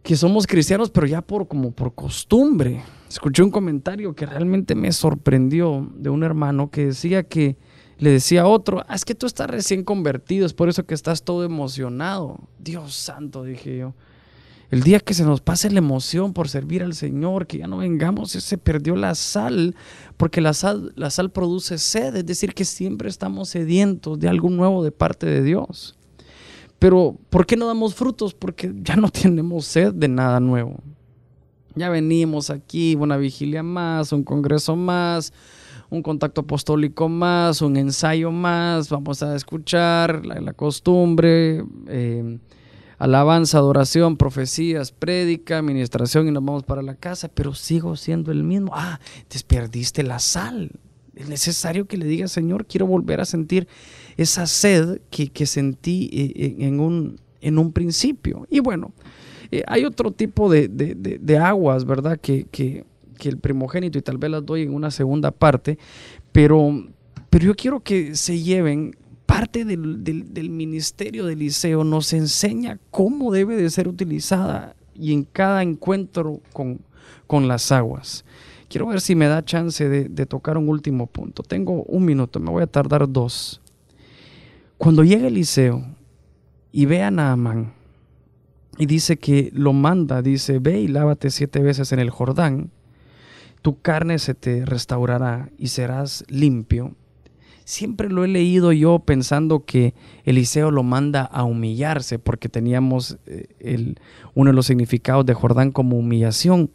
que 0.02 0.14
somos 0.14 0.46
cristianos, 0.46 0.90
pero 0.90 1.06
ya 1.06 1.22
por, 1.22 1.48
como 1.48 1.70
por 1.70 1.94
costumbre. 1.94 2.82
Escuché 3.08 3.42
un 3.42 3.50
comentario 3.50 4.14
que 4.14 4.26
realmente 4.26 4.74
me 4.74 4.92
sorprendió 4.92 5.90
de 5.94 6.10
un 6.10 6.22
hermano 6.22 6.70
que 6.70 6.88
decía 6.88 7.22
que 7.22 7.56
le 7.98 8.10
decía 8.10 8.42
a 8.42 8.46
otro, 8.46 8.84
ah, 8.88 8.94
es 8.94 9.04
que 9.04 9.14
tú 9.14 9.26
estás 9.26 9.48
recién 9.48 9.84
convertido, 9.84 10.46
es 10.46 10.52
por 10.52 10.68
eso 10.68 10.84
que 10.84 10.94
estás 10.94 11.22
todo 11.22 11.44
emocionado. 11.44 12.38
Dios 12.58 12.94
santo, 12.94 13.42
dije 13.42 13.78
yo. 13.78 13.94
El 14.70 14.82
día 14.82 14.98
que 14.98 15.14
se 15.14 15.24
nos 15.24 15.40
pase 15.40 15.70
la 15.70 15.78
emoción 15.78 16.32
por 16.32 16.48
servir 16.48 16.82
al 16.82 16.94
Señor, 16.94 17.46
que 17.46 17.58
ya 17.58 17.68
no 17.68 17.78
vengamos, 17.78 18.32
se 18.32 18.58
perdió 18.58 18.96
la 18.96 19.14
sal, 19.14 19.76
porque 20.16 20.40
la 20.40 20.54
sal, 20.54 20.92
la 20.96 21.10
sal 21.10 21.30
produce 21.30 21.78
sed, 21.78 22.16
es 22.16 22.26
decir, 22.26 22.52
que 22.52 22.64
siempre 22.64 23.08
estamos 23.08 23.48
sedientos 23.48 24.18
de 24.18 24.28
algo 24.28 24.50
nuevo 24.50 24.82
de 24.82 24.90
parte 24.90 25.26
de 25.26 25.42
Dios. 25.42 25.96
Pero, 26.80 27.16
¿por 27.30 27.46
qué 27.46 27.56
no 27.56 27.66
damos 27.68 27.94
frutos? 27.94 28.34
Porque 28.34 28.72
ya 28.82 28.96
no 28.96 29.08
tenemos 29.10 29.66
sed 29.66 29.94
de 29.94 30.08
nada 30.08 30.40
nuevo. 30.40 30.80
Ya 31.76 31.88
venimos 31.88 32.50
aquí, 32.50 32.96
una 32.96 33.16
vigilia 33.16 33.62
más, 33.62 34.12
un 34.12 34.24
congreso 34.24 34.74
más, 34.74 35.32
un 35.90 36.02
contacto 36.02 36.42
apostólico 36.42 37.08
más, 37.08 37.62
un 37.62 37.76
ensayo 37.76 38.30
más, 38.30 38.88
vamos 38.88 39.22
a 39.22 39.34
escuchar 39.34 40.24
la, 40.26 40.52
costumbre. 40.52 41.64
Eh, 41.88 42.38
alabanza, 42.98 43.58
adoración, 43.58 44.16
profecías, 44.16 44.90
prédica, 44.90 45.58
administración 45.58 46.28
y 46.28 46.30
nos 46.30 46.44
vamos 46.44 46.62
para 46.62 46.82
la 46.82 46.94
casa, 46.94 47.28
pero 47.28 47.54
sigo 47.54 47.96
siendo 47.96 48.32
el 48.32 48.42
mismo. 48.42 48.72
Ah, 48.74 49.00
desperdiste 49.30 50.02
la 50.02 50.18
sal. 50.18 50.70
Es 51.14 51.28
necesario 51.28 51.86
que 51.86 51.96
le 51.96 52.06
diga, 52.06 52.28
Señor, 52.28 52.66
quiero 52.66 52.86
volver 52.86 53.20
a 53.20 53.24
sentir 53.24 53.68
esa 54.16 54.46
sed 54.46 55.00
que, 55.10 55.46
sentí 55.46 56.10
eh, 56.12 56.56
en 56.66 56.80
un, 56.80 57.20
en 57.40 57.58
un 57.58 57.72
principio. 57.72 58.46
Y 58.50 58.60
bueno, 58.60 58.92
eh, 59.50 59.62
hay 59.66 59.84
otro 59.84 60.10
tipo 60.10 60.50
de, 60.50 61.38
aguas, 61.42 61.84
¿verdad? 61.84 62.18
Que, 62.20 62.44
que, 62.50 62.84
el 63.24 63.38
primogénito, 63.38 63.98
y 63.98 64.02
tal 64.02 64.18
vez 64.18 64.30
las 64.30 64.44
doy 64.44 64.62
en 64.62 64.74
una 64.74 64.90
segunda 64.90 65.30
parte, 65.30 65.78
pero, 66.32 66.86
pero 67.30 67.44
yo 67.44 67.54
quiero 67.54 67.80
que 67.80 68.14
se 68.14 68.40
lleven 68.40 68.96
parte 69.26 69.64
del, 69.64 70.04
del, 70.04 70.50
ministerio 70.50 71.26
de 71.26 71.32
Eliseo, 71.32 71.84
nos 71.84 72.12
enseña 72.12 72.78
cómo 72.90 73.32
debe 73.32 73.56
de 73.56 73.68
ser 73.70 73.88
utilizada 73.88 74.76
y 74.94 75.12
en 75.12 75.24
cada 75.24 75.62
encuentro 75.62 76.40
con, 76.52 76.80
con 77.26 77.48
las 77.48 77.72
aguas. 77.72 78.24
Quiero 78.68 78.86
ver 78.86 79.00
si 79.00 79.14
me 79.14 79.26
da 79.26 79.44
chance 79.44 79.88
de, 79.88 80.08
de, 80.08 80.26
tocar 80.26 80.56
un 80.56 80.68
último 80.68 81.06
punto. 81.06 81.42
Tengo 81.42 81.82
un 81.84 82.04
minuto, 82.04 82.40
me 82.40 82.50
voy 82.50 82.62
a 82.62 82.66
tardar 82.66 83.10
dos. 83.10 83.60
Cuando 84.78 85.04
llega 85.04 85.26
Eliseo 85.26 85.84
y 86.72 86.86
ve 86.86 87.02
a 87.02 87.10
Naamán 87.10 87.72
y 88.78 88.86
dice 88.86 89.16
que 89.16 89.50
lo 89.54 89.72
manda, 89.72 90.22
dice, 90.22 90.58
ve 90.58 90.80
y 90.80 90.88
lávate 90.88 91.30
siete 91.30 91.60
veces 91.60 91.92
en 91.92 91.98
el 91.98 92.10
Jordán, 92.10 92.70
tu 93.66 93.80
carne 93.80 94.20
se 94.20 94.34
te 94.34 94.64
restaurará 94.64 95.50
y 95.58 95.66
serás 95.66 96.24
limpio. 96.28 96.94
Siempre 97.64 98.08
lo 98.08 98.24
he 98.24 98.28
leído 98.28 98.70
yo 98.70 99.00
pensando 99.00 99.64
que 99.64 99.92
Eliseo 100.22 100.70
lo 100.70 100.84
manda 100.84 101.22
a 101.22 101.42
humillarse 101.42 102.20
porque 102.20 102.48
teníamos 102.48 103.18
eh, 103.26 103.48
el, 103.58 103.98
uno 104.34 104.50
de 104.50 104.54
los 104.54 104.66
significados 104.66 105.26
de 105.26 105.34
Jordán 105.34 105.72
como 105.72 105.96
humillación. 105.96 106.70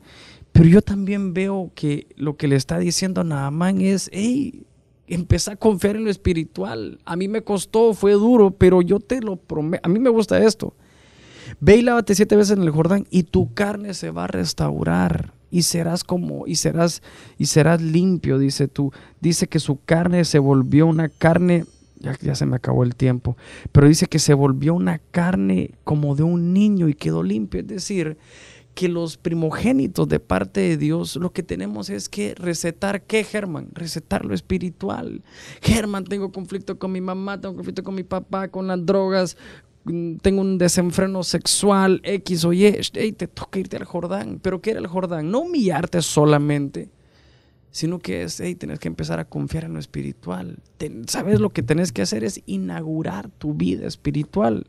Pero 0.51 0.67
yo 0.67 0.81
también 0.81 1.33
veo 1.33 1.71
que 1.75 2.07
lo 2.17 2.35
que 2.35 2.49
le 2.49 2.57
está 2.57 2.77
diciendo 2.77 3.21
a 3.21 3.23
Naamán 3.23 3.79
es, 3.79 4.09
hey, 4.11 4.65
empezá 5.07 5.53
a 5.53 5.55
confiar 5.55 5.95
en 5.95 6.03
lo 6.03 6.09
espiritual. 6.09 6.99
A 7.05 7.15
mí 7.15 7.29
me 7.29 7.41
costó, 7.41 7.93
fue 7.93 8.11
duro, 8.11 8.51
pero 8.51 8.81
yo 8.81 8.99
te 8.99 9.21
lo 9.21 9.37
prometo. 9.37 9.81
A 9.85 9.87
mí 9.87 9.97
me 9.97 10.09
gusta 10.09 10.43
esto. 10.43 10.75
Ve 11.61 11.77
y 11.77 11.83
lávate 11.83 12.15
siete 12.15 12.35
veces 12.35 12.57
en 12.57 12.63
el 12.63 12.71
Jordán 12.71 13.07
y 13.09 13.23
tu 13.23 13.53
carne 13.53 13.93
se 13.93 14.11
va 14.11 14.25
a 14.25 14.27
restaurar 14.27 15.39
y 15.51 15.63
serás 15.63 16.03
como 16.03 16.47
y 16.47 16.55
serás 16.55 17.03
y 17.37 17.45
serás 17.45 17.81
limpio, 17.81 18.39
dice 18.39 18.67
tú. 18.67 18.91
Dice 19.19 19.47
que 19.47 19.59
su 19.59 19.83
carne 19.83 20.25
se 20.25 20.39
volvió 20.39 20.87
una 20.87 21.09
carne 21.09 21.65
ya, 21.99 22.17
ya, 22.19 22.33
se 22.33 22.47
me 22.47 22.55
acabó 22.55 22.83
el 22.83 22.95
tiempo, 22.95 23.37
pero 23.71 23.87
dice 23.87 24.07
que 24.07 24.17
se 24.17 24.33
volvió 24.33 24.73
una 24.73 24.97
carne 24.97 25.71
como 25.83 26.15
de 26.15 26.23
un 26.23 26.51
niño 26.51 26.87
y 26.87 26.95
quedó 26.95 27.21
limpio, 27.21 27.59
es 27.61 27.67
decir, 27.67 28.17
que 28.73 28.87
los 28.87 29.17
primogénitos 29.17 30.07
de 30.07 30.19
parte 30.19 30.61
de 30.61 30.77
Dios, 30.77 31.15
lo 31.17 31.31
que 31.31 31.43
tenemos 31.43 31.89
es 31.89 32.09
que 32.09 32.33
recetar, 32.35 33.03
¿qué, 33.03 33.23
Germán? 33.23 33.67
Recetar 33.73 34.25
lo 34.25 34.33
espiritual. 34.33 35.23
Germán, 35.61 36.05
tengo 36.05 36.31
conflicto 36.31 36.79
con 36.79 36.91
mi 36.91 37.01
mamá, 37.01 37.39
tengo 37.39 37.55
conflicto 37.55 37.83
con 37.83 37.95
mi 37.95 38.03
papá, 38.03 38.47
con 38.47 38.67
las 38.67 38.85
drogas, 38.85 39.37
tengo 39.83 40.41
un 40.41 40.57
desenfreno 40.57 41.23
sexual, 41.23 42.01
X 42.03 42.45
o 42.45 42.53
Y. 42.53 42.77
Hey, 42.93 43.11
te 43.13 43.27
toca 43.27 43.59
irte 43.59 43.77
al 43.77 43.85
Jordán. 43.85 44.39
¿Pero 44.41 44.61
qué 44.61 44.71
era 44.71 44.79
el 44.79 44.87
Jordán? 44.87 45.31
No 45.31 45.39
humillarte 45.39 46.01
solamente, 46.01 46.89
sino 47.71 47.99
que 47.99 48.23
es, 48.23 48.39
hey, 48.39 48.55
tienes 48.55 48.79
que 48.79 48.87
empezar 48.87 49.19
a 49.19 49.25
confiar 49.25 49.63
en 49.65 49.73
lo 49.73 49.79
espiritual. 49.79 50.59
¿Sabes 51.07 51.39
lo 51.39 51.49
que 51.49 51.63
tenés 51.63 51.91
que 51.91 52.01
hacer? 52.01 52.23
Es 52.23 52.41
inaugurar 52.45 53.29
tu 53.29 53.53
vida 53.53 53.87
espiritual. 53.87 54.67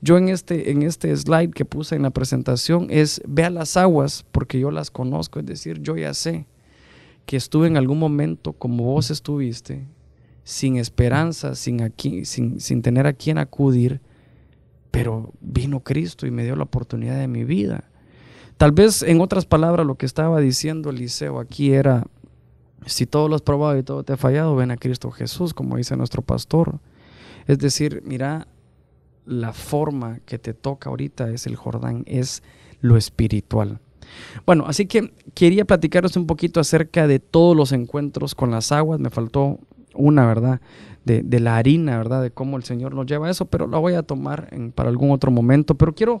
Yo 0.00 0.18
en 0.18 0.28
este, 0.28 0.70
en 0.70 0.82
este 0.82 1.16
slide 1.16 1.50
que 1.50 1.64
puse 1.64 1.96
en 1.96 2.02
la 2.02 2.10
presentación 2.10 2.88
es, 2.90 3.22
vea 3.26 3.50
las 3.50 3.76
aguas 3.76 4.24
porque 4.32 4.58
yo 4.58 4.70
las 4.70 4.90
conozco, 4.90 5.38
es 5.40 5.46
decir, 5.46 5.80
yo 5.80 5.96
ya 5.96 6.14
sé 6.14 6.46
que 7.26 7.36
estuve 7.36 7.66
en 7.66 7.76
algún 7.76 7.98
momento 7.98 8.52
como 8.52 8.84
vos 8.84 9.10
estuviste, 9.10 9.86
sin 10.44 10.78
esperanza, 10.78 11.54
sin, 11.54 11.82
aquí, 11.82 12.24
sin, 12.24 12.58
sin 12.60 12.82
tener 12.82 13.06
a 13.06 13.12
quien 13.12 13.38
acudir, 13.38 14.00
pero 14.90 15.32
vino 15.40 15.80
Cristo 15.80 16.26
y 16.26 16.30
me 16.30 16.44
dio 16.44 16.56
la 16.56 16.64
oportunidad 16.64 17.18
de 17.18 17.28
mi 17.28 17.44
vida. 17.44 17.84
Tal 18.56 18.72
vez 18.72 19.02
en 19.02 19.20
otras 19.20 19.46
palabras 19.46 19.86
lo 19.86 19.94
que 19.94 20.06
estaba 20.06 20.40
diciendo 20.40 20.90
Eliseo 20.90 21.38
aquí 21.38 21.72
era, 21.72 22.06
si 22.86 23.06
todo 23.06 23.28
lo 23.28 23.36
has 23.36 23.42
probado 23.42 23.78
y 23.78 23.82
todo 23.82 24.02
te 24.02 24.14
ha 24.14 24.16
fallado, 24.16 24.56
ven 24.56 24.70
a 24.70 24.76
Cristo 24.76 25.10
Jesús, 25.10 25.54
como 25.54 25.76
dice 25.76 25.96
nuestro 25.96 26.22
pastor. 26.22 26.80
Es 27.46 27.58
decir, 27.58 28.02
mira, 28.04 28.48
la 29.26 29.52
forma 29.52 30.20
que 30.26 30.38
te 30.38 30.54
toca 30.54 30.90
ahorita 30.90 31.30
es 31.30 31.46
el 31.46 31.56
Jordán, 31.56 32.02
es 32.06 32.42
lo 32.80 32.96
espiritual. 32.96 33.80
Bueno, 34.46 34.64
así 34.66 34.86
que 34.86 35.12
quería 35.34 35.64
platicaros 35.64 36.16
un 36.16 36.26
poquito 36.26 36.60
acerca 36.60 37.06
de 37.06 37.18
todos 37.18 37.56
los 37.56 37.72
encuentros 37.72 38.34
con 38.34 38.50
las 38.50 38.72
aguas. 38.72 39.00
Me 39.00 39.10
faltó 39.10 39.60
una, 39.94 40.26
¿verdad? 40.26 40.60
De, 41.08 41.40
la 41.40 41.56
harina, 41.56 41.96
¿verdad? 41.96 42.22
De 42.22 42.30
cómo 42.30 42.56
el 42.56 42.64
Señor 42.64 42.94
nos 42.94 43.06
lleva 43.06 43.28
a 43.28 43.30
eso, 43.30 43.46
pero 43.46 43.66
la 43.66 43.78
voy 43.78 43.94
a 43.94 44.02
tomar 44.02 44.50
para 44.74 44.90
algún 44.90 45.10
otro 45.10 45.30
momento. 45.30 45.74
Pero 45.74 45.94
quiero 45.94 46.20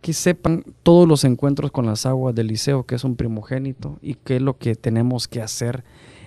que 0.00 0.12
sepan 0.12 0.62
todos 0.82 1.08
los 1.08 1.24
encuentros 1.24 1.70
con 1.70 1.86
las 1.86 2.06
aguas 2.06 2.34
del 2.34 2.48
liceo, 2.48 2.84
que 2.84 2.96
es 2.96 3.04
un 3.04 3.16
primogénito 3.16 3.98
y 4.02 4.14
qué 4.14 4.36
es 4.36 4.42
lo 4.42 4.58
que 4.58 4.74
tenemos 4.74 5.26
que 5.26 5.40
hacer 5.40 5.84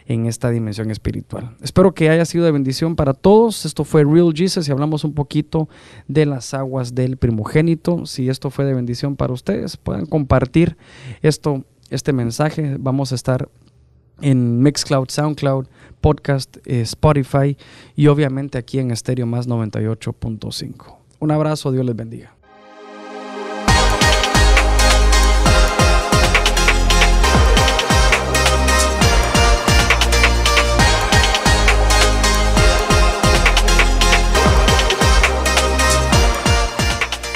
en 0.10 0.26
esta 0.26 0.50
dimensión 0.50 0.90
espiritual. 0.90 1.56
Espero 1.62 1.94
que 1.94 2.10
haya 2.10 2.26
sido 2.26 2.44
de 2.44 2.52
bendición 2.52 2.96
para 2.96 3.14
todos. 3.14 3.66
Esto 3.66 3.84
fue 3.84 4.04
Real 4.04 4.34
Jesus 4.36 4.68
y 4.68 4.72
hablamos 4.72 5.04
un 5.04 5.14
poquito 5.14 5.70
de 6.08 6.26
las 6.26 6.56
aguas 6.56 6.96
del 6.96 7.16
primogénito. 7.18 8.08
Si 8.08 8.28
esto 8.28 8.50
fue 8.50 8.66
de 8.66 8.74
bendición 8.74 9.16
para 9.16 9.34
ustedes, 9.34 9.78
puedan 9.78 10.08
compartir 10.08 10.78
esto, 11.22 11.64
este 11.92 12.12
mensaje. 12.12 12.76
Vamos 12.80 13.12
a 13.12 13.16
estar 13.16 13.50
en 14.22 14.62
Mixcloud, 14.62 15.10
SoundCloud, 15.10 15.68
Podcast, 16.02 16.58
eh, 16.66 16.82
Spotify 16.82 17.58
y 17.96 18.08
obviamente 18.08 18.58
aquí 18.58 18.80
en 18.80 18.92
Estéreo 18.92 19.26
Más 19.26 19.48
98.5. 19.48 20.98
Un 21.20 21.32
abrazo, 21.32 21.72
Dios 21.72 21.86
les 21.86 21.96
bendiga. 21.96 22.39